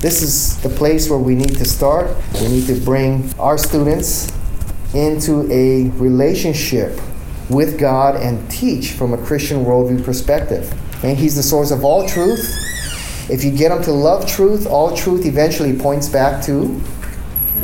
This 0.00 0.22
is 0.22 0.56
the 0.62 0.70
place 0.70 1.10
where 1.10 1.18
we 1.18 1.34
need 1.34 1.58
to 1.58 1.66
start. 1.66 2.16
We 2.40 2.48
need 2.48 2.66
to 2.68 2.80
bring 2.80 3.30
our 3.38 3.58
students 3.58 4.32
into 4.94 5.46
a 5.52 5.90
relationship 5.98 6.98
with 7.50 7.78
God 7.78 8.16
and 8.16 8.50
teach 8.50 8.92
from 8.92 9.12
a 9.12 9.18
Christian 9.18 9.66
worldview 9.66 10.02
perspective. 10.02 10.74
And 11.02 11.16
He's 11.16 11.36
the 11.36 11.42
source 11.42 11.70
of 11.70 11.84
all 11.84 12.08
truth. 12.08 12.58
If 13.30 13.44
you 13.44 13.50
get 13.50 13.70
them 13.70 13.82
to 13.84 13.92
love 13.92 14.26
truth, 14.26 14.66
all 14.66 14.96
truth 14.96 15.26
eventually 15.26 15.76
points 15.76 16.08
back 16.08 16.44
to 16.44 16.80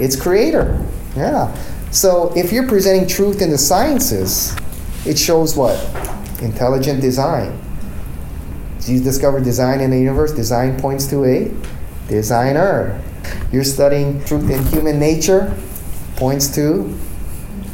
its 0.01 0.21
creator. 0.21 0.85
Yeah. 1.17 1.55
So 1.91 2.33
if 2.37 2.53
you're 2.53 2.69
presenting 2.69 3.09
truth 3.09 3.43
in 3.43 3.51
the 3.51 3.59
sciences, 3.59 4.57
it 5.07 5.19
shows 5.19 5.57
what? 5.57 5.77
Intelligent 6.43 7.01
design. 7.01 7.59
You 8.87 9.01
discover 9.01 9.41
design 9.41 9.81
in 9.81 9.91
the 9.91 9.99
universe? 9.99 10.33
Design 10.33 10.79
points 10.81 11.07
to 11.09 11.25
a 11.25 11.53
designer. 12.09 13.03
You're 13.53 13.65
studying 13.65 14.25
truth 14.25 14.49
in 14.51 14.65
human 14.67 14.99
nature, 14.99 15.55
points 16.17 16.55
to 16.55 16.97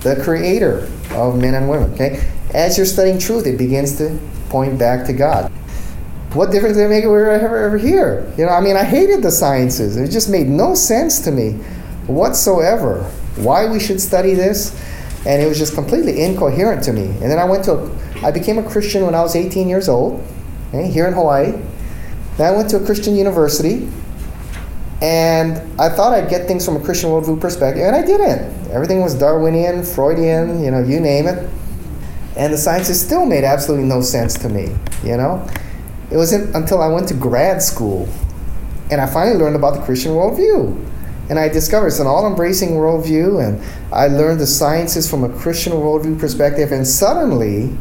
the 0.01 0.21
creator 0.23 0.91
of 1.11 1.39
men 1.39 1.55
and 1.55 1.69
women. 1.69 1.93
Okay? 1.95 2.29
As 2.53 2.77
you're 2.77 2.87
studying 2.87 3.19
truth, 3.19 3.47
it 3.47 3.59
begins 3.59 3.97
to 3.99 4.19
point 4.55 4.79
back 4.79 5.05
to 5.05 5.13
God. 5.13 5.51
What 6.33 6.53
difference 6.53 6.77
did 6.77 6.87
it 6.87 6.89
make 6.89 7.03
if 7.03 7.11
I 7.11 7.45
ever, 7.45 7.65
ever 7.65 7.77
here? 7.77 8.33
You 8.39 8.47
know, 8.47 8.53
I 8.53 8.61
mean, 8.61 8.77
I 8.77 8.85
hated 8.85 9.21
the 9.21 9.33
sciences. 9.33 9.97
It 9.97 10.13
just 10.13 10.31
made 10.31 10.47
no 10.47 10.77
sense 10.77 11.19
to 11.25 11.33
me 11.33 11.55
whatsoever. 12.07 13.03
Why 13.35 13.69
we 13.69 13.81
should 13.81 14.01
study 14.01 14.35
this? 14.35 14.81
And 15.27 15.43
it 15.43 15.49
was 15.49 15.59
just 15.59 15.75
completely 15.75 16.23
incoherent 16.23 16.85
to 16.85 16.93
me. 16.93 17.07
And 17.07 17.29
then 17.29 17.41
I 17.41 17.45
went 17.45 17.65
to, 17.65 17.73
a, 17.73 18.27
I 18.27 18.31
became 18.31 18.59
a 18.59 18.63
Christian 18.63 19.05
when 19.05 19.17
I 19.17 19.23
was 19.23 19.35
18 19.35 19.69
years 19.69 19.89
old, 19.89 20.23
okay, 20.69 20.89
here 20.89 21.09
in 21.09 21.15
Hawaii. 21.15 21.51
Then 22.37 22.55
I 22.55 22.57
went 22.57 22.71
to 22.71 22.77
a 22.77 22.87
Christian 22.87 23.17
university, 23.17 23.89
and 25.03 25.59
I 25.81 25.89
thought 25.89 26.13
I'd 26.13 26.31
get 26.31 26.47
things 26.47 26.65
from 26.65 26.77
a 26.77 26.81
Christian 26.81 27.11
worldview 27.11 27.41
perspective, 27.41 27.83
and 27.83 27.97
I 27.97 28.07
didn't. 28.07 28.71
Everything 28.71 29.03
was 29.03 29.17
Darwinian, 29.17 29.83
Freudian, 29.83 30.63
you 30.63 30.71
know, 30.71 30.81
you 30.81 31.01
name 31.01 31.27
it. 31.27 31.51
And 32.37 32.53
the 32.53 32.59
sciences 32.59 33.01
still 33.01 33.27
made 33.27 33.45
absolutely 33.45 33.87
no 33.87 34.01
sense 34.01 34.35
to 34.39 34.49
me, 34.49 34.75
you 35.05 35.17
know? 35.17 35.47
It 36.11 36.17
wasn't 36.17 36.55
until 36.55 36.83
I 36.83 36.89
went 36.89 37.09
to 37.09 37.15
grad 37.15 37.63
school 37.63 38.09
and 38.91 39.01
I 39.01 39.07
finally 39.07 39.37
learned 39.37 39.57
about 39.57 39.75
the 39.75 39.83
Christian 39.83 40.13
worldview. 40.13 40.91
And 41.31 41.39
I 41.39 41.49
discovered 41.49 41.89
it's 41.89 42.01
an 42.01 42.07
all 42.07 42.27
embracing 42.27 42.71
worldview, 42.71 43.43
and 43.43 43.63
I 43.93 44.09
learned 44.09 44.41
the 44.41 44.47
sciences 44.47 45.09
from 45.09 45.25
a 45.25 45.29
Christian 45.31 45.73
worldview 45.73 46.21
perspective, 46.21 46.71
and 46.71 46.87
suddenly, 46.87 47.75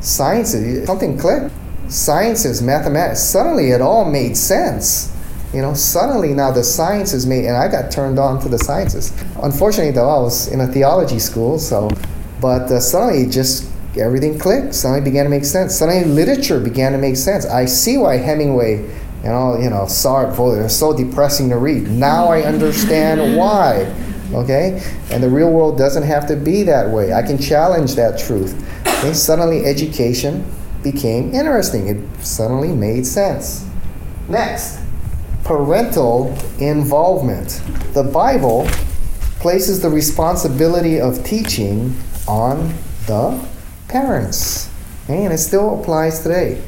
sciences, 0.00 0.86
something 0.86 1.18
clicked. 1.18 1.52
Sciences, 1.88 2.60
mathematics, 2.60 3.20
suddenly 3.20 3.70
it 3.70 3.80
all 3.80 4.10
made 4.10 4.36
sense. 4.36 5.14
You 5.54 5.62
know, 5.62 5.72
suddenly 5.72 6.34
now 6.34 6.50
the 6.50 6.64
sciences 6.64 7.26
made, 7.26 7.46
and 7.46 7.56
I 7.56 7.68
got 7.68 7.90
turned 7.90 8.18
on 8.18 8.40
to 8.40 8.48
the 8.48 8.58
sciences. 8.58 9.12
Unfortunately, 9.42 9.92
though, 9.92 10.08
I 10.08 10.20
was 10.20 10.48
in 10.48 10.60
a 10.60 10.66
theology 10.66 11.18
school, 11.18 11.58
so, 11.58 11.90
but 12.40 12.70
uh, 12.70 12.80
suddenly 12.80 13.28
just 13.30 13.70
everything 13.96 14.38
clicked. 14.38 14.74
Suddenly 14.74 15.02
began 15.02 15.24
to 15.24 15.30
make 15.30 15.44
sense. 15.44 15.76
Suddenly 15.76 16.04
literature 16.04 16.60
began 16.60 16.92
to 16.92 16.98
make 16.98 17.16
sense. 17.16 17.46
I 17.46 17.64
see 17.64 17.98
why 17.98 18.16
Hemingway 18.16 18.88
and 19.24 19.32
all, 19.32 19.60
you 19.60 19.70
know, 19.70 19.82
Sartre, 19.82 20.54
they're 20.54 20.68
so 20.68 20.96
depressing 20.96 21.48
to 21.50 21.56
read. 21.56 21.88
Now 21.88 22.28
I 22.28 22.42
understand 22.42 23.36
why. 23.36 23.94
Okay? 24.32 24.82
And 25.10 25.22
the 25.22 25.28
real 25.28 25.50
world 25.50 25.78
doesn't 25.78 26.04
have 26.04 26.26
to 26.28 26.36
be 26.36 26.62
that 26.64 26.88
way. 26.88 27.12
I 27.12 27.22
can 27.22 27.38
challenge 27.38 27.94
that 27.96 28.18
truth. 28.18 28.54
Okay? 28.86 29.12
Suddenly 29.12 29.64
education 29.64 30.44
became 30.82 31.34
interesting. 31.34 31.88
It 31.88 32.24
suddenly 32.24 32.68
made 32.68 33.06
sense. 33.06 33.68
Next 34.28 34.80
parental 35.44 36.36
involvement. 36.58 37.62
The 37.94 38.02
Bible 38.02 38.68
places 39.40 39.80
the 39.80 39.88
responsibility 39.88 41.00
of 41.00 41.24
teaching 41.24 41.96
on 42.28 42.74
the 43.06 43.44
parents, 43.88 44.70
and 45.08 45.32
it 45.32 45.38
still 45.38 45.80
applies 45.80 46.22
today. 46.22 46.62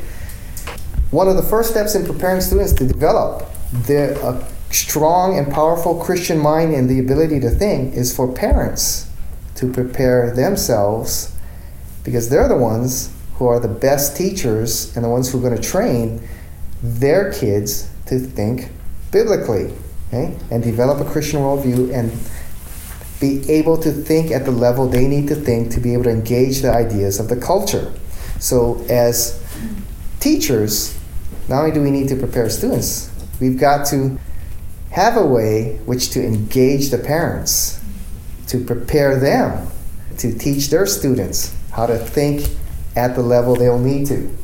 One 1.11 1.29
of 1.29 1.37
the 1.37 1.43
first 1.43 1.71
steps 1.71 1.95
in 1.95 2.07
preparing 2.07 2.41
students 2.41 2.73
to 2.75 2.87
develop 2.87 3.49
the 3.73 4.45
strong 4.71 5.37
and 5.39 5.53
powerful 5.53 5.97
Christian 5.97 6.39
mind 6.39 6.73
and 6.73 6.89
the 6.89 6.99
ability 6.99 7.41
to 7.41 7.51
think 7.51 7.95
is 7.95 8.15
for 8.15 8.33
parents 8.33 9.11
to 9.57 9.71
prepare 9.71 10.35
themselves 10.35 11.37
because 12.05 12.29
they're 12.31 12.49
the 12.49 12.57
ones 12.57 13.13
who 13.35 13.47
are 13.47 13.61
the 13.61 13.69
best 13.69 14.17
teachers 14.17 14.95
and 14.97 15.05
the 15.05 15.09
ones 15.09 15.31
who 15.31 15.39
are 15.39 15.43
going 15.43 15.61
to 15.61 15.69
train 15.69 16.27
their 16.83 17.33
kids 17.33 17.91
to 18.07 18.19
think 18.19 18.71
biblically 19.11 19.75
okay? 20.09 20.37
and 20.51 20.63
develop 20.63 21.05
a 21.07 21.11
Christian 21.11 21.41
worldview 21.41 21.93
and 21.93 22.13
be 23.21 23.49
able 23.51 23.77
to 23.77 23.93
think 23.93 24.31
at 24.31 24.45
the 24.45 24.51
level 24.51 24.89
they 24.89 25.07
need 25.07 25.29
to 25.29 25.35
think 25.35 25.71
to 25.73 25.81
be 25.81 25.93
able 25.93 26.05
to 26.05 26.11
engage 26.11 26.63
the 26.63 26.73
ideas 26.73 27.21
of 27.21 27.29
the 27.29 27.37
culture. 27.37 27.93
So, 28.39 28.83
as 28.89 29.39
teachers, 30.19 30.99
not 31.49 31.61
only 31.61 31.73
do 31.73 31.83
we 31.83 31.91
need 31.91 32.09
to 32.09 32.17
prepare 32.17 32.49
students, 32.49 33.11
we've 33.41 33.59
got 33.59 33.87
to 33.89 34.19
have 34.91 35.17
a 35.17 35.27
way 35.27 35.77
which 35.85 36.11
to 36.11 36.25
engage 36.25 36.91
the 36.91 36.99
parents, 36.99 37.81
to 38.49 38.65
prepare 38.65 39.21
them 39.21 39.69
to 40.19 40.37
teach 40.37 40.69
their 40.71 40.87
students 40.87 41.55
how 41.73 41.87
to 41.87 41.97
think 41.99 42.47
at 42.97 43.15
the 43.15 43.23
level 43.23 43.55
they'll 43.55 43.79
need 43.79 44.07
to. 44.07 44.37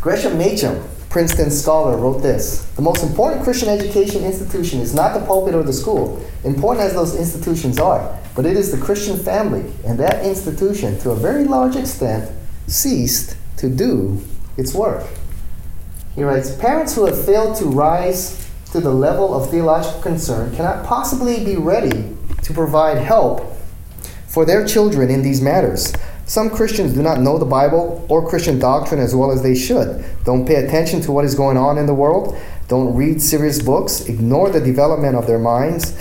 Gresham 0.00 0.38
Machen 0.38 0.82
Princeton 1.08 1.50
scholar, 1.50 1.96
wrote 1.96 2.22
this 2.22 2.64
The 2.76 2.82
most 2.82 3.02
important 3.02 3.44
Christian 3.44 3.68
education 3.68 4.24
institution 4.24 4.80
is 4.80 4.94
not 4.94 5.18
the 5.18 5.24
pulpit 5.24 5.54
or 5.54 5.62
the 5.62 5.72
school, 5.72 6.24
important 6.44 6.84
as 6.84 6.94
those 6.94 7.16
institutions 7.16 7.78
are, 7.78 8.18
but 8.34 8.46
it 8.46 8.56
is 8.56 8.70
the 8.70 8.84
Christian 8.84 9.18
family, 9.18 9.72
and 9.86 9.98
that 9.98 10.24
institution, 10.24 10.98
to 11.00 11.10
a 11.10 11.16
very 11.16 11.44
large 11.44 11.76
extent, 11.76 12.30
ceased 12.66 13.36
to 13.56 13.68
do 13.68 14.20
its 14.56 14.74
work. 14.74 15.06
He 16.14 16.24
writes 16.24 16.54
Parents 16.56 16.94
who 16.94 17.06
have 17.06 17.24
failed 17.24 17.56
to 17.58 17.66
rise 17.66 18.48
to 18.72 18.80
the 18.80 18.92
level 18.92 19.34
of 19.34 19.50
theological 19.50 20.00
concern 20.02 20.54
cannot 20.56 20.84
possibly 20.84 21.44
be 21.44 21.56
ready 21.56 22.14
to 22.42 22.52
provide 22.52 22.98
help 22.98 23.56
for 24.26 24.44
their 24.44 24.66
children 24.66 25.10
in 25.10 25.22
these 25.22 25.40
matters. 25.40 25.94
Some 26.26 26.50
Christians 26.50 26.92
do 26.92 27.02
not 27.02 27.20
know 27.20 27.38
the 27.38 27.44
Bible 27.44 28.04
or 28.08 28.28
Christian 28.28 28.58
doctrine 28.58 29.00
as 29.00 29.14
well 29.14 29.30
as 29.30 29.44
they 29.44 29.54
should, 29.54 30.04
don't 30.24 30.44
pay 30.44 30.56
attention 30.56 31.00
to 31.02 31.12
what 31.12 31.24
is 31.24 31.36
going 31.36 31.56
on 31.56 31.78
in 31.78 31.86
the 31.86 31.94
world, 31.94 32.36
don't 32.66 32.96
read 32.96 33.22
serious 33.22 33.62
books, 33.62 34.08
ignore 34.08 34.50
the 34.50 34.60
development 34.60 35.14
of 35.14 35.28
their 35.28 35.38
minds. 35.38 35.96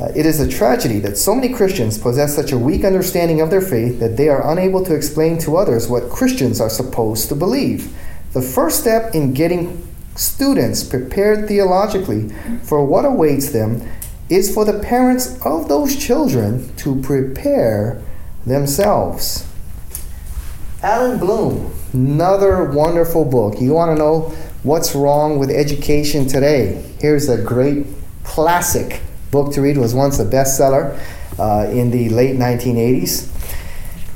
Uh, 0.00 0.10
it 0.16 0.26
is 0.26 0.40
a 0.40 0.48
tragedy 0.48 0.98
that 0.98 1.16
so 1.16 1.32
many 1.32 1.52
Christians 1.52 1.96
possess 1.96 2.34
such 2.34 2.50
a 2.50 2.58
weak 2.58 2.84
understanding 2.84 3.40
of 3.40 3.50
their 3.50 3.60
faith 3.60 4.00
that 4.00 4.16
they 4.16 4.28
are 4.28 4.50
unable 4.50 4.84
to 4.84 4.96
explain 4.96 5.38
to 5.38 5.56
others 5.56 5.88
what 5.88 6.10
Christians 6.10 6.60
are 6.60 6.70
supposed 6.70 7.28
to 7.28 7.36
believe. 7.36 7.96
The 8.32 8.42
first 8.42 8.80
step 8.80 9.14
in 9.14 9.32
getting 9.32 9.86
students 10.16 10.82
prepared 10.82 11.46
theologically 11.46 12.30
for 12.64 12.84
what 12.84 13.04
awaits 13.04 13.50
them 13.50 13.88
is 14.28 14.52
for 14.52 14.64
the 14.64 14.80
parents 14.80 15.40
of 15.44 15.68
those 15.68 15.96
children 15.96 16.74
to 16.76 17.00
prepare 17.00 18.02
themselves. 18.44 19.47
Allan 20.80 21.18
Bloom, 21.18 21.74
another 21.92 22.62
wonderful 22.62 23.24
book. 23.24 23.60
You 23.60 23.72
want 23.72 23.96
to 23.96 23.98
know 23.98 24.32
what's 24.62 24.94
wrong 24.94 25.36
with 25.36 25.50
education 25.50 26.28
today? 26.28 26.84
Here's 27.00 27.28
a 27.28 27.42
great 27.42 27.84
classic 28.22 29.00
book 29.32 29.52
to 29.54 29.60
read. 29.60 29.76
It 29.76 29.80
was 29.80 29.92
once 29.92 30.20
a 30.20 30.24
bestseller 30.24 30.96
uh, 31.36 31.68
in 31.72 31.90
the 31.90 32.10
late 32.10 32.36
1980s. 32.36 33.28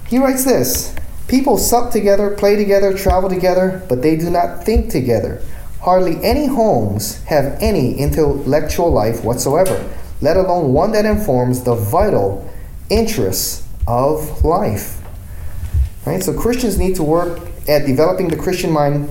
He 0.06 0.18
writes 0.18 0.44
this 0.44 0.94
People 1.26 1.58
sup 1.58 1.90
together, 1.90 2.30
play 2.30 2.54
together, 2.54 2.96
travel 2.96 3.28
together, 3.28 3.84
but 3.88 4.00
they 4.00 4.14
do 4.14 4.30
not 4.30 4.62
think 4.62 4.88
together. 4.88 5.42
Hardly 5.80 6.22
any 6.22 6.46
homes 6.46 7.24
have 7.24 7.58
any 7.60 7.98
intellectual 7.98 8.88
life 8.88 9.24
whatsoever, 9.24 9.92
let 10.20 10.36
alone 10.36 10.72
one 10.72 10.92
that 10.92 11.06
informs 11.06 11.64
the 11.64 11.74
vital 11.74 12.48
interests 12.88 13.66
of 13.88 14.44
life. 14.44 15.01
Right? 16.06 16.22
So 16.22 16.32
Christians 16.38 16.78
need 16.78 16.96
to 16.96 17.02
work 17.02 17.40
at 17.68 17.86
developing 17.86 18.28
the 18.28 18.36
Christian 18.36 18.70
mind, 18.70 19.08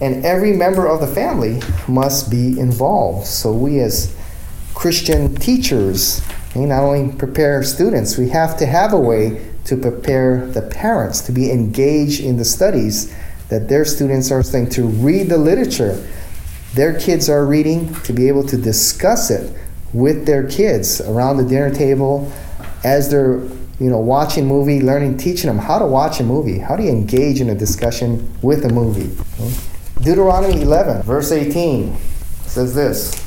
and 0.00 0.24
every 0.24 0.52
member 0.52 0.86
of 0.86 1.00
the 1.00 1.06
family 1.06 1.60
must 1.88 2.30
be 2.30 2.58
involved. 2.58 3.26
So 3.26 3.52
we 3.52 3.80
as 3.80 4.14
Christian 4.74 5.34
teachers, 5.34 6.22
not 6.54 6.82
only 6.82 7.16
prepare 7.16 7.62
students, 7.62 8.18
we 8.18 8.28
have 8.30 8.56
to 8.58 8.66
have 8.66 8.92
a 8.92 9.00
way 9.00 9.50
to 9.64 9.76
prepare 9.76 10.46
the 10.46 10.62
parents 10.62 11.22
to 11.22 11.32
be 11.32 11.50
engaged 11.50 12.20
in 12.20 12.36
the 12.36 12.44
studies 12.44 13.14
that 13.48 13.68
their 13.68 13.84
students 13.84 14.30
are 14.30 14.42
studying, 14.42 14.68
to 14.70 14.84
read 14.84 15.28
the 15.28 15.38
literature 15.38 16.06
their 16.76 17.00
kids 17.00 17.30
are 17.30 17.46
reading, 17.46 17.94
to 18.02 18.12
be 18.12 18.28
able 18.28 18.46
to 18.46 18.56
discuss 18.58 19.30
it 19.30 19.50
with 19.94 20.26
their 20.26 20.46
kids 20.46 21.00
around 21.00 21.38
the 21.38 21.44
dinner 21.44 21.74
table 21.74 22.30
as 22.84 23.10
they're 23.10 23.40
you 23.78 23.90
know, 23.90 23.98
watching 23.98 24.46
movie, 24.46 24.80
learning, 24.80 25.18
teaching 25.18 25.48
them 25.48 25.58
how 25.58 25.78
to 25.78 25.86
watch 25.86 26.20
a 26.20 26.24
movie. 26.24 26.58
How 26.58 26.76
do 26.76 26.82
you 26.82 26.90
engage 26.90 27.40
in 27.40 27.50
a 27.50 27.54
discussion 27.54 28.32
with 28.40 28.64
a 28.64 28.70
movie? 28.70 29.14
Deuteronomy 30.02 30.62
11, 30.62 31.02
verse 31.02 31.30
18 31.30 31.96
says 32.46 32.74
this 32.74 33.22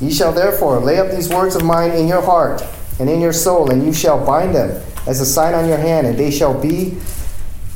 Ye 0.00 0.12
shall 0.12 0.32
therefore 0.32 0.80
lay 0.80 0.98
up 0.98 1.10
these 1.10 1.28
words 1.28 1.56
of 1.56 1.64
mine 1.64 1.92
in 1.92 2.06
your 2.06 2.22
heart 2.22 2.62
and 2.98 3.08
in 3.08 3.20
your 3.20 3.32
soul, 3.32 3.70
and 3.70 3.84
you 3.84 3.92
shall 3.92 4.24
bind 4.24 4.54
them 4.54 4.82
as 5.06 5.20
a 5.20 5.26
sign 5.26 5.54
on 5.54 5.66
your 5.66 5.78
hand, 5.78 6.06
and 6.06 6.18
they 6.18 6.30
shall 6.30 6.58
be 6.60 6.98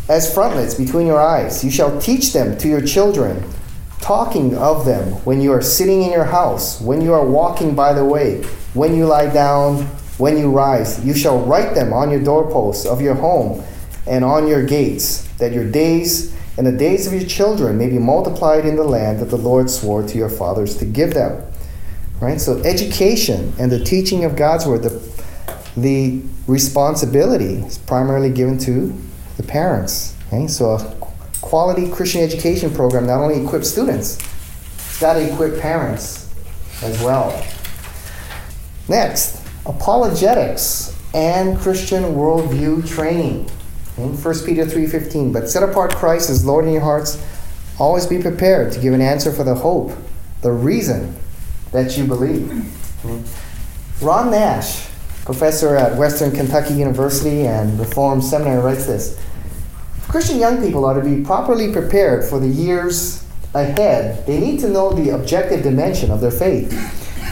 as 0.08 0.32
frontlets 0.32 0.75
between 0.75 1.06
your 1.06 1.20
eyes. 1.20 1.64
You 1.64 1.70
shall 1.70 1.99
teach 2.00 2.34
them 2.34 2.58
to 2.58 2.68
your 2.68 2.82
children, 2.82 3.42
talking 4.00 4.54
of 4.58 4.84
them 4.84 5.12
when 5.25 5.40
you 5.40 5.52
are 5.52 5.62
sitting 5.62 6.02
in 6.02 6.12
your 6.12 6.25
house, 6.25 6.82
when 6.82 7.00
you 7.00 7.14
are 7.14 7.25
walking 7.25 7.75
by 7.75 7.94
the 7.94 8.04
way, 8.04 8.42
when 8.75 8.94
you 8.94 9.06
lie 9.06 9.32
down 9.32 9.88
when 10.18 10.38
you 10.38 10.50
rise, 10.50 11.04
you 11.04 11.14
shall 11.14 11.40
write 11.40 11.75
them 11.75 11.92
on 11.92 12.11
your 12.11 12.23
doorposts 12.23 12.87
of 12.87 13.00
your 13.00 13.14
home 13.14 13.64
and 14.07 14.24
on 14.24 14.46
your 14.46 14.64
gates, 14.64 15.27
that 15.38 15.53
your 15.53 15.68
days 15.68 16.35
and 16.57 16.66
the 16.66 16.72
days 16.72 17.07
of 17.07 17.12
your 17.12 17.24
children 17.24 17.77
may 17.79 17.88
be 17.88 17.98
multiplied 17.98 18.64
in 18.64 18.77
the 18.77 18.85
land 18.85 19.18
that 19.18 19.27
the 19.27 19.37
Lord 19.37 19.68
swore 19.68 20.07
to 20.07 20.16
your 20.16 20.29
fathers 20.29 20.77
to 20.79 20.85
give 20.85 21.14
them. 21.14 21.44
Right? 22.20 22.40
So 22.40 22.59
education 22.59 23.53
and 23.59 23.72
the 23.72 23.83
teaching 23.83 24.24
of 24.24 24.37
God's 24.37 24.64
word, 24.66 24.83
the, 24.83 25.03
the 25.77 26.22
responsibility 26.46 27.57
is 27.57 27.79
primarily 27.79 28.31
given 28.31 28.57
to 28.59 28.96
the 29.37 29.42
parents. 29.42 30.16
Okay? 30.29 30.46
So 30.46 30.74
a 30.74 30.96
quality 31.40 31.90
Christian 31.90 32.22
education 32.22 32.72
program 32.72 33.07
not 33.07 33.20
only 33.20 33.44
equips 33.44 33.70
students, 33.70 34.18
it's 34.77 35.00
got 35.00 35.14
to 35.14 35.33
equip 35.33 35.61
parents 35.61 36.33
as 36.83 37.03
well. 37.03 37.31
Next, 38.88 39.43
apologetics 39.66 40.94
and 41.14 41.59
Christian 41.59 42.03
worldview 42.03 42.87
training. 42.88 43.48
In 43.96 44.16
1 44.16 44.35
Peter 44.44 44.66
3:15, 44.66 45.33
but 45.33 45.48
set 45.48 45.62
apart 45.62 45.94
Christ 45.94 46.29
as 46.29 46.44
Lord 46.44 46.64
in 46.64 46.72
your 46.72 46.83
hearts, 46.83 47.18
always 47.79 48.07
be 48.07 48.18
prepared 48.18 48.72
to 48.72 48.81
give 48.81 48.92
an 48.92 49.00
answer 49.00 49.33
for 49.33 49.44
the 49.44 49.55
hope, 49.55 49.92
the 50.42 50.50
reason 50.50 51.14
that 51.72 51.96
you 51.96 52.05
believe. 52.05 52.50
Hmm. 53.03 53.20
Ron 54.05 54.31
Nash, 54.31 54.88
professor 55.24 55.77
at 55.77 55.96
Western 55.96 56.33
Kentucky 56.33 56.74
University 56.74 57.46
and 57.46 57.79
Reformed 57.79 58.24
Seminary, 58.24 58.61
writes 58.61 58.87
this 58.87 59.16
Christian 60.09 60.38
young 60.38 60.61
people 60.61 60.85
ought 60.85 60.94
to 60.94 61.00
be 61.00 61.22
properly 61.22 61.72
prepared 61.72 62.24
for 62.24 62.38
the 62.38 62.48
years 62.48 63.24
ahead. 63.55 64.27
They 64.27 64.38
need 64.38 64.61
to 64.61 64.68
know 64.68 64.92
the 64.92 65.11
objective 65.11 65.62
dimension 65.62 66.11
of 66.11 66.20
their 66.20 66.31
faith. 66.31 66.70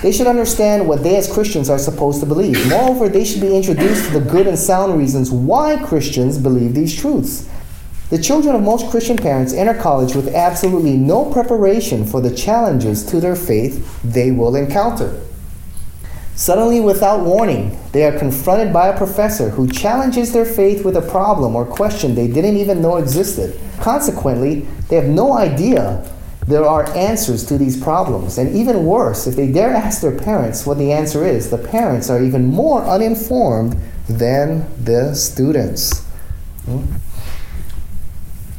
They 0.03 0.11
should 0.11 0.27
understand 0.27 0.89
what 0.89 1.05
they 1.05 1.17
as 1.17 1.33
Christians 1.33 1.71
are 1.71 1.79
supposed 1.79 2.19
to 2.21 2.27
believe. 2.27 2.69
Moreover, 2.69 3.09
they 3.09 3.25
should 3.25 3.41
be 3.41 3.55
introduced 3.55 4.07
to 4.07 4.19
the 4.19 4.31
good 4.31 4.49
and 4.49 4.59
sound 4.59 4.99
reasons 4.99 5.31
why 5.31 5.77
Christians 5.77 6.39
believe 6.39 6.75
these 6.75 6.95
truths. 6.95 7.49
The 8.11 8.21
children 8.21 8.57
of 8.57 8.63
most 8.63 8.91
Christian 8.91 9.17
parents 9.17 9.55
enter 9.55 9.73
college 9.73 10.15
with 10.15 10.35
absolutely 10.35 10.97
no 10.97 11.33
preparation 11.33 12.05
for 12.05 12.21
the 12.21 12.35
challenges 12.35 13.07
to 13.07 13.21
their 13.21 13.37
faith 13.37 14.03
they 14.03 14.33
will 14.33 14.57
encounter. 14.57 15.19
Suddenly, 16.35 16.81
without 16.81 17.25
warning, 17.25 17.79
they 17.93 18.05
are 18.05 18.19
confronted 18.19 18.73
by 18.73 18.89
a 18.89 18.99
professor 18.99 19.51
who 19.51 19.69
challenges 19.69 20.33
their 20.33 20.45
faith 20.45 20.85
with 20.85 20.97
a 20.97 21.01
problem 21.03 21.55
or 21.55 21.65
question 21.65 22.15
they 22.15 22.27
didn't 22.27 22.57
even 22.57 22.83
know 22.83 22.97
existed. 22.97 23.59
Consequently, 23.81 24.67
they 24.89 24.97
have 24.97 25.09
no 25.09 25.35
idea 25.35 26.05
there 26.47 26.65
are 26.65 26.89
answers 26.97 27.45
to 27.47 27.59
these 27.59 27.81
problems. 27.81 28.39
And 28.39 28.55
even 28.55 28.85
worse, 28.85 29.27
if 29.27 29.37
they 29.37 29.51
dare 29.51 29.71
ask 29.71 30.01
their 30.01 30.17
parents 30.17 30.67
what 30.67 30.79
the 30.79 30.93
answer 30.93 31.25
is, 31.25 31.51
the 31.51 31.59
parents 31.59 32.11
are 32.11 32.23
even 32.23 32.47
more 32.47 32.83
uninformed 32.85 33.77
than 34.09 34.67
the 34.83 35.15
students. 35.15 36.05
Hmm? 36.65 36.85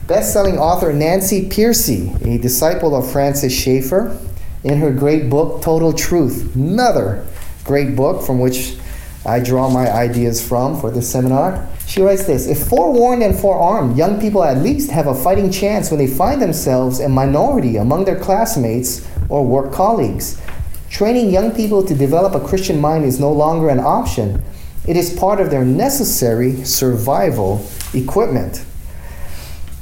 Best 0.08 0.34
selling 0.34 0.58
author 0.58 0.92
Nancy 0.92 1.50
Pearcey, 1.50 2.22
a 2.26 2.38
disciple 2.38 2.96
of 2.96 3.10
Francis 3.10 3.54
Schaeffer, 3.54 4.18
in 4.64 4.80
her 4.80 4.92
great 4.92 5.30
book 5.30 5.62
Total 5.62 5.92
Truth, 5.92 6.56
another 6.56 7.26
great 7.64 7.96
book 7.96 8.26
from 8.26 8.40
which 8.40 8.78
I 9.26 9.40
draw 9.40 9.70
my 9.70 9.90
ideas 9.90 10.46
from 10.46 10.80
for 10.80 10.92
this 10.92 11.10
seminar. 11.10 11.68
She 11.94 12.02
writes 12.02 12.24
this 12.26 12.48
If 12.48 12.70
forewarned 12.70 13.22
and 13.22 13.38
forearmed, 13.38 13.96
young 13.96 14.20
people 14.20 14.44
at 14.44 14.58
least 14.58 14.90
have 14.90 15.06
a 15.06 15.14
fighting 15.14 15.52
chance 15.52 15.92
when 15.92 16.00
they 16.00 16.08
find 16.08 16.42
themselves 16.42 17.00
a 17.00 17.08
minority 17.08 17.78
among 17.78 18.06
their 18.06 18.20
classmates 18.20 19.08
or 19.30 19.46
work 19.46 19.72
colleagues. 19.72 20.42
Training 20.90 21.30
young 21.30 21.52
people 21.52 21.86
to 21.86 21.94
develop 21.94 22.34
a 22.34 22.44
Christian 22.44 22.82
mind 22.82 23.06
is 23.06 23.20
no 23.20 23.32
longer 23.32 23.70
an 23.70 23.80
option, 23.80 24.42
it 24.88 24.98
is 24.98 25.16
part 25.16 25.40
of 25.40 25.52
their 25.52 25.64
necessary 25.64 26.66
survival 26.66 27.64
equipment. 27.94 28.66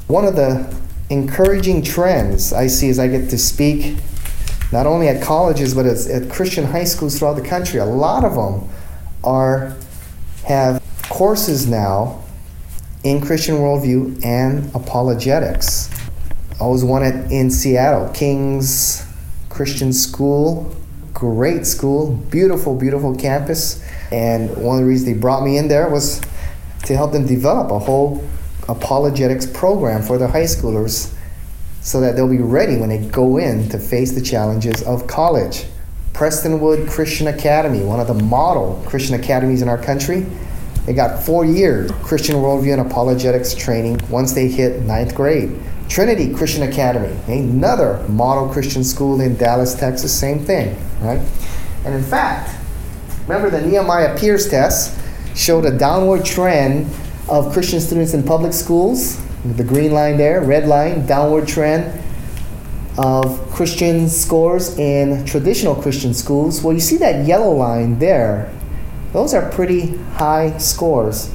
One 0.06 0.26
of 0.26 0.36
the 0.36 0.70
encouraging 1.08 1.80
trends 1.80 2.52
I 2.52 2.66
see 2.66 2.90
as 2.90 2.98
I 2.98 3.08
get 3.08 3.30
to 3.30 3.38
speak 3.38 3.96
not 4.70 4.86
only 4.86 5.08
at 5.08 5.22
colleges 5.22 5.74
but 5.74 5.86
at 5.86 6.30
Christian 6.30 6.64
high 6.64 6.84
schools 6.84 7.18
throughout 7.18 7.36
the 7.36 7.48
country, 7.48 7.80
a 7.80 7.86
lot 7.86 8.22
of 8.22 8.34
them 8.34 8.68
are 9.24 9.74
have 10.44 10.81
courses 11.22 11.68
now 11.68 12.20
in 13.04 13.20
Christian 13.20 13.54
worldview 13.54 14.24
and 14.24 14.68
apologetics. 14.74 15.88
I 16.60 16.66
was 16.66 16.82
one 16.82 17.04
at, 17.04 17.30
in 17.30 17.48
Seattle, 17.48 18.08
King's 18.08 19.06
Christian 19.48 19.92
School, 19.92 20.74
great 21.14 21.64
school, 21.64 22.16
beautiful, 22.28 22.74
beautiful 22.74 23.14
campus. 23.14 23.88
And 24.10 24.50
one 24.56 24.78
of 24.78 24.82
the 24.82 24.88
reasons 24.88 25.14
they 25.14 25.20
brought 25.20 25.44
me 25.44 25.58
in 25.58 25.68
there 25.68 25.88
was 25.88 26.20
to 26.86 26.96
help 26.96 27.12
them 27.12 27.24
develop 27.24 27.70
a 27.70 27.78
whole 27.78 28.28
apologetics 28.68 29.46
program 29.46 30.02
for 30.02 30.18
their 30.18 30.26
high 30.26 30.42
schoolers 30.42 31.14
so 31.82 32.00
that 32.00 32.16
they'll 32.16 32.28
be 32.28 32.38
ready 32.38 32.76
when 32.76 32.88
they 32.88 32.98
go 32.98 33.36
in 33.36 33.68
to 33.68 33.78
face 33.78 34.10
the 34.10 34.22
challenges 34.22 34.82
of 34.82 35.06
college. 35.06 35.66
Prestonwood 36.14 36.90
Christian 36.90 37.28
Academy, 37.28 37.84
one 37.84 38.00
of 38.00 38.08
the 38.08 38.24
model 38.24 38.82
Christian 38.88 39.14
academies 39.14 39.62
in 39.62 39.68
our 39.68 39.80
country, 39.80 40.26
they 40.86 40.92
got 40.92 41.22
four 41.22 41.44
years 41.44 41.90
Christian 42.02 42.36
worldview 42.36 42.78
and 42.78 42.90
apologetics 42.90 43.54
training 43.54 44.00
once 44.10 44.32
they 44.32 44.48
hit 44.48 44.82
ninth 44.82 45.14
grade. 45.14 45.58
Trinity 45.88 46.32
Christian 46.32 46.62
Academy, 46.62 47.14
another 47.28 48.04
model 48.08 48.48
Christian 48.48 48.82
school 48.82 49.20
in 49.20 49.36
Dallas, 49.36 49.74
Texas, 49.74 50.18
same 50.18 50.38
thing, 50.38 50.76
right? 51.00 51.20
And 51.84 51.94
in 51.94 52.02
fact, 52.02 52.56
Remember, 53.26 53.50
the 53.50 53.64
Nehemiah 53.64 54.18
PEERS 54.18 54.50
test 54.50 54.98
showed 55.36 55.64
a 55.64 55.78
downward 55.78 56.24
trend 56.24 56.92
of 57.28 57.52
Christian 57.52 57.80
students 57.80 58.14
in 58.14 58.22
public 58.24 58.52
schools. 58.52 59.20
The 59.44 59.62
green 59.62 59.92
line 59.92 60.16
there, 60.16 60.42
red 60.42 60.66
line, 60.66 61.06
downward 61.06 61.46
trend 61.46 62.00
of 62.98 63.40
Christian 63.50 64.08
scores 64.08 64.76
in 64.76 65.24
traditional 65.24 65.74
Christian 65.74 66.12
schools. 66.14 66.62
Well, 66.62 66.74
you 66.74 66.80
see 66.80 66.96
that 66.96 67.24
yellow 67.24 67.52
line 67.52 67.98
there. 67.98 68.52
Those 69.12 69.34
are 69.34 69.50
pretty 69.50 69.96
high 70.14 70.56
scores. 70.58 71.30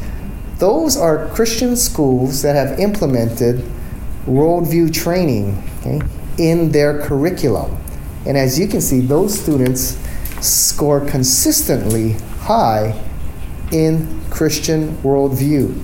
Those 0.58 0.98
are 0.98 1.28
Christian 1.28 1.76
schools 1.76 2.42
that 2.42 2.56
have 2.56 2.80
implemented 2.80 3.64
worldview 4.26 4.92
training 4.94 5.64
okay, 5.80 6.02
in 6.38 6.72
their 6.72 7.02
curriculum. 7.02 7.78
And 8.26 8.36
as 8.38 8.60
you 8.60 8.68
can 8.68 8.82
see, 8.82 9.00
those 9.02 9.40
students 9.40 9.98
score 10.42 11.06
consistently 11.06 12.14
high 12.42 13.00
in 13.72 14.22
Christian 14.30 14.96
worldview. 14.98 15.82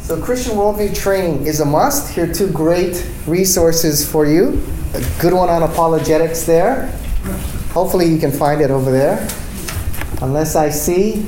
So, 0.00 0.20
Christian 0.20 0.56
worldview 0.56 0.96
training 0.96 1.46
is 1.46 1.60
a 1.60 1.66
must. 1.66 2.14
Here 2.14 2.30
are 2.30 2.32
two 2.32 2.50
great 2.50 3.06
resources 3.26 4.10
for 4.10 4.24
you. 4.24 4.62
A 4.94 5.20
good 5.20 5.34
one 5.34 5.50
on 5.50 5.62
apologetics 5.62 6.44
there. 6.44 6.86
Hopefully, 7.72 8.06
you 8.06 8.18
can 8.18 8.32
find 8.32 8.62
it 8.62 8.70
over 8.70 8.90
there. 8.90 9.28
Unless 10.20 10.56
I 10.56 10.70
see, 10.70 11.22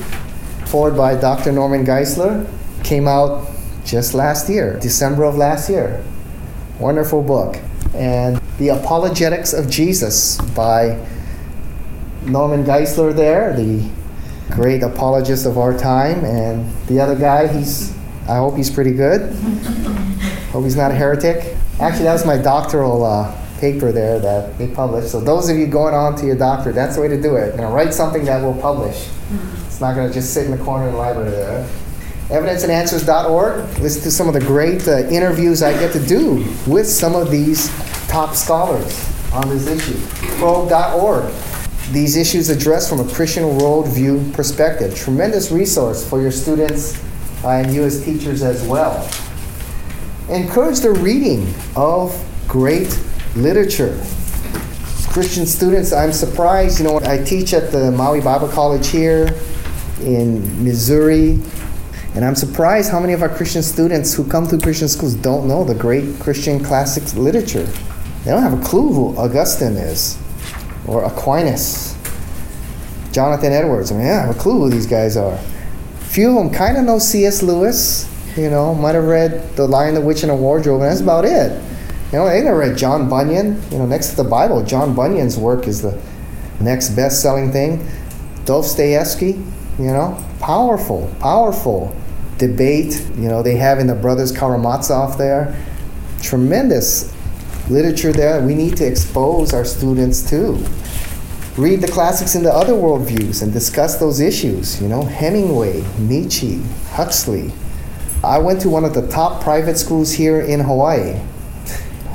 forward 0.66 0.96
by 0.96 1.14
Dr. 1.14 1.53
Norman 1.53 1.85
Geisler, 1.85 2.50
came 2.83 3.07
out 3.07 3.48
just 3.85 4.14
last 4.14 4.48
year, 4.48 4.79
December 4.81 5.24
of 5.24 5.37
last 5.37 5.70
year. 5.70 6.05
Wonderful 6.81 7.22
book. 7.22 7.57
And 7.94 8.40
The 8.59 8.68
Apologetics 8.70 9.53
of 9.53 9.70
Jesus 9.70 10.40
by 10.55 11.07
Norman 12.22 12.64
Geisler 12.64 13.14
there, 13.14 13.55
the 13.57 13.88
great 14.50 14.83
apologist 14.83 15.46
of 15.46 15.57
our 15.57 15.76
time. 15.76 16.24
And 16.24 16.70
the 16.87 17.00
other 17.00 17.14
guy, 17.14 17.46
he's, 17.46 17.96
I 18.29 18.37
hope 18.37 18.57
he's 18.57 18.70
pretty 18.70 18.92
good. 18.92 19.33
hope 20.50 20.64
he's 20.64 20.76
not 20.76 20.90
a 20.90 20.94
heretic. 20.94 21.57
Actually, 21.79 22.05
that 22.05 22.12
was 22.12 22.26
my 22.26 22.37
doctoral 22.37 23.05
uh, 23.05 23.37
paper 23.61 23.92
there 23.92 24.18
that 24.18 24.59
they 24.59 24.66
published. 24.66 25.11
So 25.11 25.20
those 25.20 25.49
of 25.49 25.57
you 25.57 25.66
going 25.66 25.94
on 25.94 26.16
to 26.16 26.27
your 26.27 26.37
doctor, 26.37 26.73
that's 26.73 26.96
the 26.96 27.03
way 27.03 27.09
to 27.09 27.20
do 27.20 27.37
it. 27.37 27.55
You 27.55 27.61
know, 27.61 27.73
write 27.73 27.92
something 27.92 28.25
that 28.25 28.42
will 28.42 28.61
publish. 28.61 29.09
It's 29.66 29.81
not 29.81 29.94
going 29.94 30.09
to 30.09 30.14
just 30.14 30.35
sit 30.35 30.46
in 30.46 30.51
the 30.51 30.64
corner 30.64 30.87
of 30.87 30.92
the 30.92 30.99
library 30.99 31.31
there. 31.31 31.68
Evidenceandanswers.org. 32.29 33.79
Listen 33.81 34.03
to 34.03 34.11
some 34.11 34.29
of 34.29 34.35
the 34.35 34.40
great 34.40 34.87
uh, 34.88 34.99
interviews 35.09 35.62
I 35.62 35.73
get 35.73 35.92
to 35.92 36.07
do 36.07 36.44
with 36.66 36.87
some 36.87 37.14
of 37.14 37.31
these 37.31 37.68
top 38.09 38.35
scholars 38.35 39.07
on 39.33 39.49
this 39.49 39.66
issue. 39.66 39.99
Probe.org. 40.38 41.33
These 41.92 42.16
issues 42.16 42.49
addressed 42.49 42.88
from 42.88 43.01
a 43.01 43.12
Christian 43.12 43.42
worldview 43.42 44.33
perspective. 44.33 44.94
Tremendous 44.94 45.51
resource 45.51 46.09
for 46.09 46.20
your 46.20 46.31
students 46.31 47.03
uh, 47.42 47.49
and 47.49 47.75
you 47.75 47.83
as 47.83 48.05
teachers 48.05 48.42
as 48.42 48.62
well. 48.62 49.11
Encourage 50.29 50.79
the 50.79 50.92
reading 50.92 51.53
of 51.75 52.14
great 52.46 52.96
literature. 53.37 54.01
Christian 55.11 55.45
students, 55.47 55.93
I'm 55.93 56.12
surprised, 56.12 56.79
you 56.79 56.85
know, 56.85 57.01
I 57.05 57.19
teach 57.19 57.53
at 57.53 57.73
the 57.73 57.90
Maui 57.90 58.21
Bible 58.21 58.49
College 58.49 58.87
here 58.88 59.35
in 60.03 60.64
Missouri, 60.64 61.40
and 62.14 62.25
I'm 62.25 62.37
surprised 62.37 62.90
how 62.90 63.01
many 63.01 63.12
of 63.12 63.23
our 63.23 63.29
Christian 63.29 63.62
students 63.62 64.14
who 64.14 64.25
come 64.25 64.47
through 64.47 64.61
Christian 64.61 64.88
schools 64.88 65.14
don't 65.14 65.49
know 65.49 65.64
the 65.64 65.75
great 65.75 66.21
Christian 66.21 66.62
classics 66.62 67.14
literature. 67.14 67.64
They 68.25 68.31
don't 68.31 68.43
have 68.43 68.59
a 68.59 68.62
clue 68.64 68.93
who 68.93 69.16
Augustine 69.16 69.77
is, 69.77 70.19
or 70.87 71.05
Aquinas, 71.05 71.97
Jonathan 73.12 73.53
Edwards. 73.53 73.90
I 73.90 73.97
mean, 73.97 74.07
I 74.07 74.27
have 74.27 74.37
a 74.37 74.38
clue 74.38 74.59
who 74.59 74.71
these 74.71 74.87
guys 74.87 75.16
are. 75.16 75.37
Few 76.01 76.29
of 76.29 76.35
them 76.37 76.51
kind 76.53 76.77
of 76.77 76.85
know 76.85 76.99
C.S. 76.99 77.43
Lewis, 77.43 78.09
you 78.37 78.51
know, 78.51 78.75
might 78.75 78.95
have 78.95 79.05
read 79.05 79.57
The 79.57 79.66
Lion, 79.66 79.95
the 79.95 80.01
Witch, 80.01 80.23
and 80.23 80.31
the 80.31 80.37
Wardrobe, 80.37 80.83
and 80.83 80.90
that's 80.90 81.01
about 81.01 81.25
it. 81.25 81.61
You 82.12 82.18
know, 82.18 82.27
never 82.27 82.59
read 82.59 82.77
John 82.77 83.09
Bunyan. 83.09 83.62
You 83.70 83.79
know, 83.79 83.87
next 83.87 84.11
to 84.11 84.16
the 84.16 84.25
Bible, 84.25 84.64
John 84.64 84.94
Bunyan's 84.96 85.38
work 85.38 85.68
is 85.68 85.81
the 85.81 86.01
next 86.61 86.90
best-selling 86.90 87.53
thing. 87.53 87.87
Dostoevsky, 88.44 89.33
you 89.79 89.92
know, 89.92 90.23
powerful, 90.40 91.14
powerful 91.20 91.94
debate. 92.37 93.01
You 93.14 93.29
know, 93.29 93.42
they 93.44 93.55
have 93.57 93.79
in 93.79 93.87
the 93.87 93.94
Brothers 93.94 94.33
Karamazov 94.33 95.18
there. 95.18 95.57
Tremendous 96.20 97.14
literature 97.70 98.12
there 98.12 98.44
we 98.44 98.57
need 98.57 98.77
to 98.79 98.85
expose 98.85 99.55
our 99.55 99.64
students 99.64 100.29
to. 100.31 100.59
Read 101.57 101.81
the 101.81 101.88
classics 101.88 102.35
in 102.35 102.42
the 102.42 102.53
other 102.53 102.73
worldviews 102.73 103.42
and 103.42 103.53
discuss 103.53 103.99
those 103.99 104.18
issues. 104.18 104.83
You 104.83 104.88
know, 104.88 105.03
Hemingway, 105.03 105.85
Nietzsche, 105.99 106.61
Huxley. 106.90 107.53
I 108.25 108.38
went 108.38 108.61
to 108.62 108.68
one 108.68 108.85
of 108.85 108.94
the 108.94 109.07
top 109.09 109.42
private 109.42 109.79
schools 109.79 110.11
here 110.11 110.40
in 110.40 110.61
Hawaii. 110.61 111.20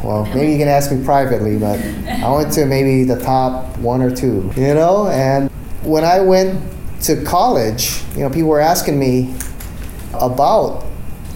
Well, 0.06 0.24
maybe 0.36 0.52
you 0.52 0.60
can 0.60 0.68
ask 0.68 0.92
me 0.92 1.04
privately, 1.04 1.58
but 1.58 1.80
I 2.08 2.32
went 2.32 2.54
to 2.54 2.68
maybe 2.68 3.06
the 3.06 3.20
top 3.20 3.76
one 3.80 4.04
or 4.04 4.16
two, 4.16 4.52
you 4.56 4.76
know? 4.76 5.08
And 5.08 5.50
when 5.82 6.04
I 6.04 6.20
went 6.20 6.62
to 7.06 7.24
college, 7.24 8.04
you 8.14 8.20
know, 8.20 8.30
people 8.30 8.50
were 8.50 8.60
asking 8.60 9.00
me 9.00 9.34
about, 10.14 10.86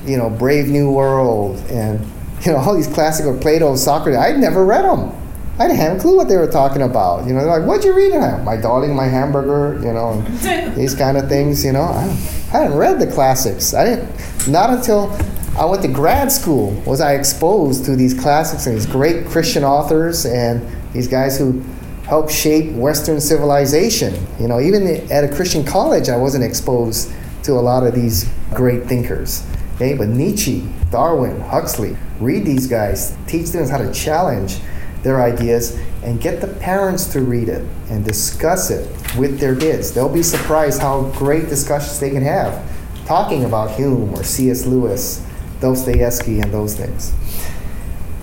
you 0.05 0.17
know, 0.17 0.29
Brave 0.29 0.67
New 0.67 0.91
World 0.91 1.57
and, 1.71 1.99
you 2.45 2.51
know, 2.51 2.59
all 2.59 2.75
these 2.75 2.87
classical 2.87 3.35
Plato, 3.35 3.75
Socrates. 3.75 4.19
I'd 4.19 4.37
never 4.37 4.63
read 4.63 4.85
them. 4.85 5.15
I 5.57 5.67
didn't 5.67 5.79
have 5.79 5.97
a 5.97 5.99
clue 5.99 6.15
what 6.15 6.29
they 6.29 6.37
were 6.37 6.47
talking 6.47 6.83
about. 6.83 7.25
You 7.25 7.33
know, 7.33 7.39
they're 7.39 7.59
like, 7.59 7.67
what'd 7.67 7.83
you 7.83 7.95
read? 7.95 8.11
My 8.43 8.55
darling, 8.55 8.95
my 8.95 9.07
hamburger, 9.07 9.83
you 9.83 9.93
know, 9.93 10.11
and 10.11 10.75
these 10.75 10.93
kind 10.93 11.17
of 11.17 11.27
things, 11.27 11.65
you 11.65 11.73
know. 11.73 11.81
I, 11.81 12.03
I 12.03 12.61
hadn't 12.61 12.77
read 12.77 12.99
the 12.99 13.07
classics. 13.07 13.73
I 13.73 13.83
didn't, 13.83 14.47
not 14.47 14.69
until 14.69 15.17
I 15.59 15.65
went 15.65 15.81
to 15.81 15.89
grad 15.89 16.31
school 16.31 16.71
was 16.85 17.01
I 17.01 17.15
exposed 17.15 17.83
to 17.83 17.97
these 17.97 18.13
classics 18.13 18.65
and 18.65 18.77
these 18.77 18.85
great 18.85 19.25
Christian 19.25 19.65
authors 19.65 20.25
and 20.25 20.65
these 20.93 21.09
guys 21.09 21.37
who 21.37 21.61
helped 22.05 22.31
shape 22.31 22.71
Western 22.71 23.19
civilization. 23.19 24.25
You 24.39 24.47
know, 24.47 24.61
even 24.61 24.87
at 25.11 25.25
a 25.25 25.27
Christian 25.27 25.65
college, 25.65 26.07
I 26.07 26.15
wasn't 26.15 26.45
exposed 26.45 27.11
to 27.43 27.51
a 27.51 27.59
lot 27.59 27.85
of 27.85 27.93
these 27.93 28.31
great 28.53 28.85
thinkers. 28.85 29.45
Okay, 29.75 29.95
but 29.95 30.07
Nietzsche, 30.07 30.65
Darwin, 30.91 31.41
Huxley, 31.41 31.97
read 32.21 32.45
these 32.45 32.65
guys, 32.65 33.17
teach 33.27 33.47
students 33.47 33.69
how 33.69 33.79
to 33.79 33.91
challenge 33.91 34.59
their 35.03 35.21
ideas, 35.21 35.77
and 36.03 36.21
get 36.21 36.39
the 36.39 36.47
parents 36.47 37.11
to 37.11 37.19
read 37.19 37.49
it 37.49 37.67
and 37.89 38.05
discuss 38.05 38.71
it 38.71 38.87
with 39.17 39.41
their 39.41 39.57
kids. 39.57 39.91
They'll 39.91 40.07
be 40.07 40.23
surprised 40.23 40.81
how 40.81 41.01
great 41.17 41.49
discussions 41.49 41.99
they 41.99 42.11
can 42.11 42.23
have 42.23 42.65
talking 43.05 43.43
about 43.43 43.71
Hume 43.71 44.13
or 44.13 44.23
C.S. 44.23 44.67
Lewis, 44.67 45.25
Dostoevsky, 45.59 46.39
and 46.39 46.51
those 46.51 46.75
things. 46.75 47.13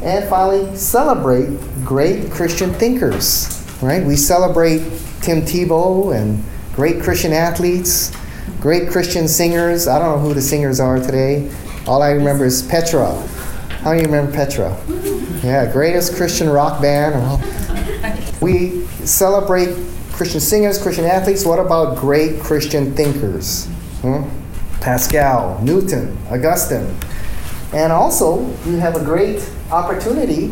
And 0.03 0.29
finally, 0.29 0.77
celebrate 0.77 1.59
great 1.85 2.31
Christian 2.31 2.73
thinkers. 2.75 3.53
Right? 3.83 4.05
We 4.05 4.17
celebrate 4.17 4.81
Tim 5.21 5.43
Tebow 5.43 6.15
and 6.19 6.43
great 6.75 7.03
Christian 7.03 7.33
athletes, 7.33 8.13
great 8.61 8.89
Christian 8.89 9.29
singers. 9.29 9.87
I 9.89 9.99
don't 9.99 10.17
know 10.17 10.29
who 10.29 10.35
the 10.35 10.43
singers 10.43 10.81
are 10.81 10.99
today. 10.99 11.51
All 11.87 12.03
I 12.03 12.11
remember 12.11 12.45
is 12.45 12.63
Petra. 12.63 13.15
How 13.81 13.93
do 13.93 13.99
you 13.99 14.07
remember 14.07 14.33
Petra? 14.33 14.77
Yeah, 15.43 15.71
greatest 15.71 16.17
Christian 16.17 16.49
rock 16.49 16.81
band. 16.81 17.43
We 18.41 18.87
celebrate 19.05 19.77
Christian 20.13 20.41
singers, 20.41 20.81
Christian 20.83 21.05
athletes. 21.05 21.45
What 21.45 21.59
about 21.59 21.99
great 21.99 22.41
Christian 22.41 22.95
thinkers? 22.95 23.67
Hmm? 24.01 24.23
Pascal, 24.81 25.61
Newton, 25.63 26.17
Augustine. 26.31 26.97
And 27.77 27.93
also, 27.93 28.37
we 28.65 28.79
have 28.79 28.97
a 28.97 29.05
great 29.05 29.47
opportunity 29.71 30.51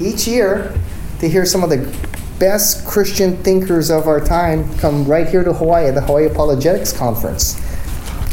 each 0.00 0.26
year 0.26 0.74
to 1.20 1.28
hear 1.28 1.44
some 1.44 1.62
of 1.62 1.68
the 1.68 1.94
best 2.38 2.86
Christian 2.86 3.36
thinkers 3.42 3.90
of 3.90 4.06
our 4.06 4.18
time 4.18 4.74
come 4.78 5.04
right 5.04 5.28
here 5.28 5.44
to 5.44 5.52
Hawaii 5.52 5.88
at 5.88 5.94
the 5.94 6.00
Hawaii 6.00 6.24
Apologetics 6.24 6.90
Conference. 6.90 7.60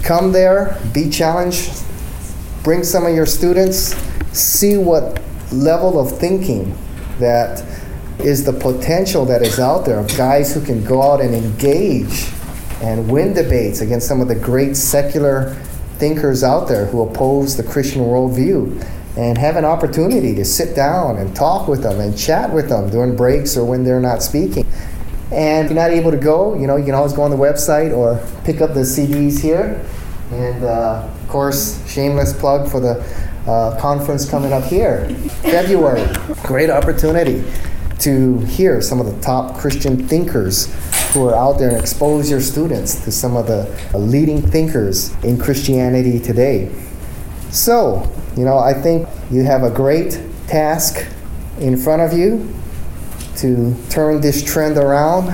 Come 0.01 0.31
there, 0.31 0.79
be 0.93 1.09
challenged, 1.09 1.83
bring 2.63 2.85
some 2.85 3.05
of 3.05 3.13
your 3.13 3.25
students, 3.25 3.97
see 4.31 4.77
what 4.77 5.21
level 5.51 5.99
of 5.99 6.17
thinking 6.17 6.73
that 7.19 7.65
is 8.19 8.45
the 8.45 8.53
potential 8.53 9.25
that 9.25 9.41
is 9.41 9.59
out 9.59 9.85
there 9.85 9.99
of 9.99 10.07
guys 10.15 10.53
who 10.53 10.61
can 10.61 10.85
go 10.85 11.01
out 11.01 11.19
and 11.19 11.35
engage 11.35 12.29
and 12.81 13.11
win 13.11 13.33
debates 13.33 13.81
against 13.81 14.07
some 14.07 14.21
of 14.21 14.29
the 14.29 14.35
great 14.35 14.77
secular 14.77 15.61
thinkers 16.01 16.43
out 16.43 16.67
there 16.67 16.87
who 16.87 17.03
oppose 17.03 17.55
the 17.55 17.63
Christian 17.63 18.01
worldview 18.01 18.83
and 19.15 19.37
have 19.37 19.55
an 19.55 19.63
opportunity 19.63 20.33
to 20.33 20.43
sit 20.43 20.75
down 20.75 21.17
and 21.17 21.35
talk 21.35 21.67
with 21.67 21.83
them 21.83 21.99
and 21.99 22.17
chat 22.17 22.51
with 22.51 22.69
them 22.69 22.89
during 22.89 23.15
breaks 23.15 23.55
or 23.55 23.63
when 23.63 23.83
they're 23.83 23.99
not 23.99 24.23
speaking. 24.23 24.65
And 25.31 25.65
if 25.65 25.71
you're 25.71 25.79
not 25.79 25.91
able 25.91 26.09
to 26.09 26.17
go, 26.17 26.55
you 26.55 26.65
know, 26.65 26.75
you 26.75 26.85
can 26.85 26.95
always 26.95 27.13
go 27.13 27.21
on 27.21 27.29
the 27.29 27.37
website 27.37 27.95
or 27.95 28.19
pick 28.43 28.61
up 28.61 28.73
the 28.73 28.81
CDs 28.81 29.39
here. 29.39 29.85
And 30.31 30.63
uh, 30.63 31.07
of 31.21 31.29
course, 31.29 31.87
shameless 31.87 32.33
plug 32.37 32.67
for 32.67 32.79
the 32.79 32.99
uh, 33.45 33.79
conference 33.79 34.27
coming 34.27 34.53
up 34.53 34.63
here, 34.63 35.07
February. 35.43 36.07
Great 36.43 36.71
opportunity 36.71 37.43
to 37.99 38.39
hear 38.39 38.81
some 38.81 38.99
of 38.99 39.05
the 39.05 39.21
top 39.21 39.55
Christian 39.55 40.07
thinkers 40.07 40.73
who 41.13 41.27
are 41.27 41.35
out 41.35 41.59
there 41.59 41.69
and 41.69 41.77
expose 41.77 42.29
your 42.29 42.39
students 42.39 43.03
to 43.03 43.11
some 43.11 43.35
of 43.35 43.47
the 43.47 43.67
leading 43.93 44.41
thinkers 44.41 45.13
in 45.23 45.37
Christianity 45.37 46.19
today. 46.19 46.71
So, 47.49 48.09
you 48.37 48.45
know, 48.45 48.57
I 48.57 48.73
think 48.73 49.07
you 49.29 49.43
have 49.43 49.63
a 49.63 49.69
great 49.69 50.21
task 50.47 51.05
in 51.59 51.75
front 51.75 52.01
of 52.01 52.17
you 52.17 52.53
to 53.37 53.75
turn 53.89 54.21
this 54.21 54.43
trend 54.43 54.77
around, 54.77 55.29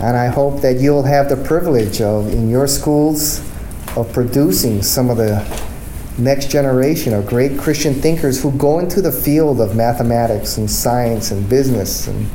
and 0.00 0.16
I 0.16 0.26
hope 0.26 0.60
that 0.62 0.78
you'll 0.78 1.02
have 1.02 1.28
the 1.28 1.36
privilege 1.36 2.00
of, 2.00 2.32
in 2.32 2.48
your 2.48 2.68
schools, 2.68 3.40
of 3.96 4.12
producing 4.12 4.82
some 4.82 5.10
of 5.10 5.16
the 5.16 5.44
next 6.18 6.50
generation 6.50 7.14
of 7.14 7.26
great 7.26 7.58
Christian 7.58 7.94
thinkers 7.94 8.42
who 8.42 8.52
go 8.52 8.78
into 8.78 9.00
the 9.00 9.10
field 9.10 9.60
of 9.60 9.74
mathematics 9.74 10.56
and 10.58 10.70
science 10.70 11.30
and 11.30 11.48
business 11.48 12.06
and 12.06 12.28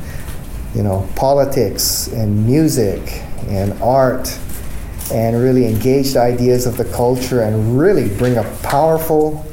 you 0.76 0.82
know 0.82 1.08
politics 1.16 2.08
and 2.08 2.46
music 2.46 3.00
and 3.48 3.72
art 3.82 4.38
and 5.10 5.40
really 5.40 5.66
engage 5.66 6.12
the 6.12 6.20
ideas 6.20 6.66
of 6.66 6.76
the 6.76 6.84
culture 6.84 7.42
and 7.42 7.78
really 7.78 8.14
bring 8.18 8.36
a 8.36 8.42
powerful 8.62 9.44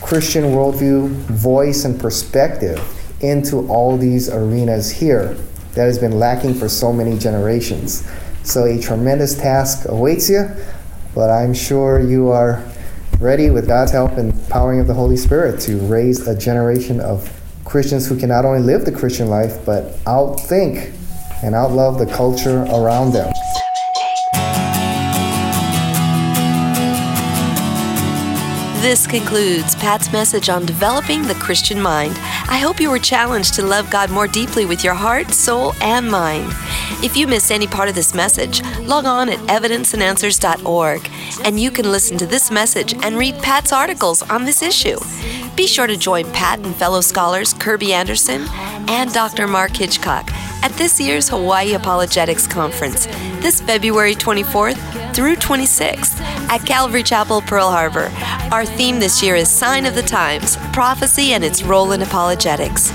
Christian 0.00 0.44
worldview, 0.44 1.08
voice, 1.08 1.84
and 1.84 2.00
perspective 2.00 2.80
into 3.22 3.66
all 3.68 3.96
these 3.96 4.28
arenas 4.28 4.90
here 4.90 5.34
that 5.74 5.84
has 5.84 5.98
been 5.98 6.18
lacking 6.18 6.54
for 6.54 6.68
so 6.68 6.92
many 6.92 7.18
generations. 7.18 8.08
So, 8.44 8.64
a 8.64 8.80
tremendous 8.80 9.34
task 9.34 9.88
awaits 9.88 10.30
you, 10.30 10.48
but 11.14 11.30
I'm 11.30 11.52
sure 11.52 12.00
you 12.00 12.28
are 12.28 12.62
ready 13.18 13.50
with 13.50 13.66
God's 13.66 13.92
help 13.92 14.12
and 14.12 14.32
powering 14.48 14.80
of 14.80 14.86
the 14.86 14.94
Holy 14.94 15.16
Spirit 15.16 15.60
to 15.62 15.78
raise 15.78 16.28
a 16.28 16.38
generation 16.38 17.00
of 17.00 17.28
Christians 17.74 18.06
who 18.06 18.16
can 18.16 18.28
not 18.28 18.44
only 18.44 18.60
live 18.60 18.84
the 18.84 18.92
Christian 18.92 19.26
life, 19.26 19.66
but 19.66 19.96
outthink 20.04 20.94
and 21.42 21.56
outlove 21.56 21.98
the 21.98 22.06
culture 22.06 22.62
around 22.70 23.12
them. 23.12 23.32
This 28.80 29.08
concludes 29.08 29.74
Pat's 29.74 30.12
message 30.12 30.48
on 30.48 30.64
developing 30.64 31.22
the 31.22 31.34
Christian 31.34 31.82
mind. 31.82 32.12
I 32.48 32.58
hope 32.58 32.78
you 32.78 32.90
were 32.90 33.00
challenged 33.00 33.54
to 33.54 33.66
love 33.66 33.90
God 33.90 34.08
more 34.08 34.28
deeply 34.28 34.66
with 34.66 34.84
your 34.84 34.94
heart, 34.94 35.32
soul, 35.32 35.72
and 35.80 36.08
mind. 36.08 36.52
If 37.02 37.16
you 37.16 37.26
missed 37.26 37.50
any 37.50 37.66
part 37.66 37.88
of 37.88 37.96
this 37.96 38.14
message, 38.14 38.62
log 38.82 39.04
on 39.04 39.28
at 39.28 39.40
evidenceandanswers.org 39.48 41.10
and 41.44 41.58
you 41.58 41.72
can 41.72 41.90
listen 41.90 42.18
to 42.18 42.26
this 42.26 42.52
message 42.52 42.94
and 43.02 43.18
read 43.18 43.34
Pat's 43.42 43.72
articles 43.72 44.22
on 44.22 44.44
this 44.44 44.62
issue. 44.62 44.98
Be 45.56 45.68
sure 45.68 45.86
to 45.86 45.96
join 45.96 46.30
Pat 46.32 46.58
and 46.58 46.74
fellow 46.74 47.00
scholars 47.00 47.54
Kerby 47.54 47.90
Anderson 47.90 48.46
and 48.88 49.12
Dr. 49.12 49.46
Mark 49.46 49.76
Hitchcock 49.76 50.28
at 50.64 50.72
this 50.72 51.00
year's 51.00 51.28
Hawaii 51.28 51.74
Apologetics 51.74 52.46
Conference 52.46 53.06
this 53.40 53.60
February 53.60 54.16
24th 54.16 55.14
through 55.14 55.36
26th 55.36 56.20
at 56.20 56.66
Calvary 56.66 57.04
Chapel, 57.04 57.40
Pearl 57.40 57.70
Harbor. 57.70 58.10
Our 58.50 58.66
theme 58.66 58.98
this 58.98 59.22
year 59.22 59.36
is 59.36 59.48
Sign 59.48 59.86
of 59.86 59.94
the 59.94 60.02
Times 60.02 60.56
Prophecy 60.72 61.34
and 61.34 61.44
its 61.44 61.62
Role 61.62 61.92
in 61.92 62.02
Apologetics. 62.02 62.90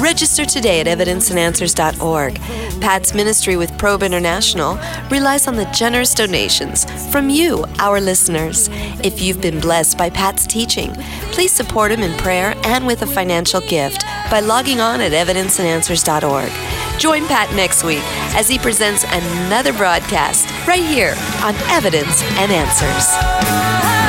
Register 0.00 0.44
today 0.44 0.80
at 0.80 0.86
evidenceandanswers.org. 0.86 2.34
Pat's 2.80 3.14
ministry 3.14 3.56
with 3.56 3.76
Probe 3.78 4.02
International 4.02 4.78
relies 5.08 5.46
on 5.46 5.54
the 5.54 5.64
generous 5.66 6.14
donations 6.14 6.84
from 7.10 7.30
you, 7.30 7.64
our 7.78 8.00
listeners. 8.00 8.68
If 9.04 9.22
you've 9.22 9.40
been 9.40 9.60
blessed 9.60 9.96
by 9.96 10.10
Pat's 10.10 10.46
teaching, 10.46 10.92
please 11.32 11.52
support 11.52 11.92
him 11.92 12.02
in 12.02 12.16
prayer 12.18 12.54
and 12.64 12.86
with 12.86 13.02
a 13.02 13.06
financial 13.06 13.60
gift 13.60 14.02
by 14.30 14.40
logging 14.40 14.80
on 14.80 15.00
at 15.00 15.12
evidenceandanswers.org. 15.12 16.50
Join 17.00 17.26
Pat 17.26 17.54
next 17.54 17.84
week 17.84 18.02
as 18.34 18.48
he 18.48 18.58
presents 18.58 19.04
another 19.04 19.72
broadcast 19.72 20.48
right 20.66 20.84
here 20.84 21.14
on 21.42 21.54
Evidence 21.70 22.22
and 22.22 22.52
Answers. 22.52 24.03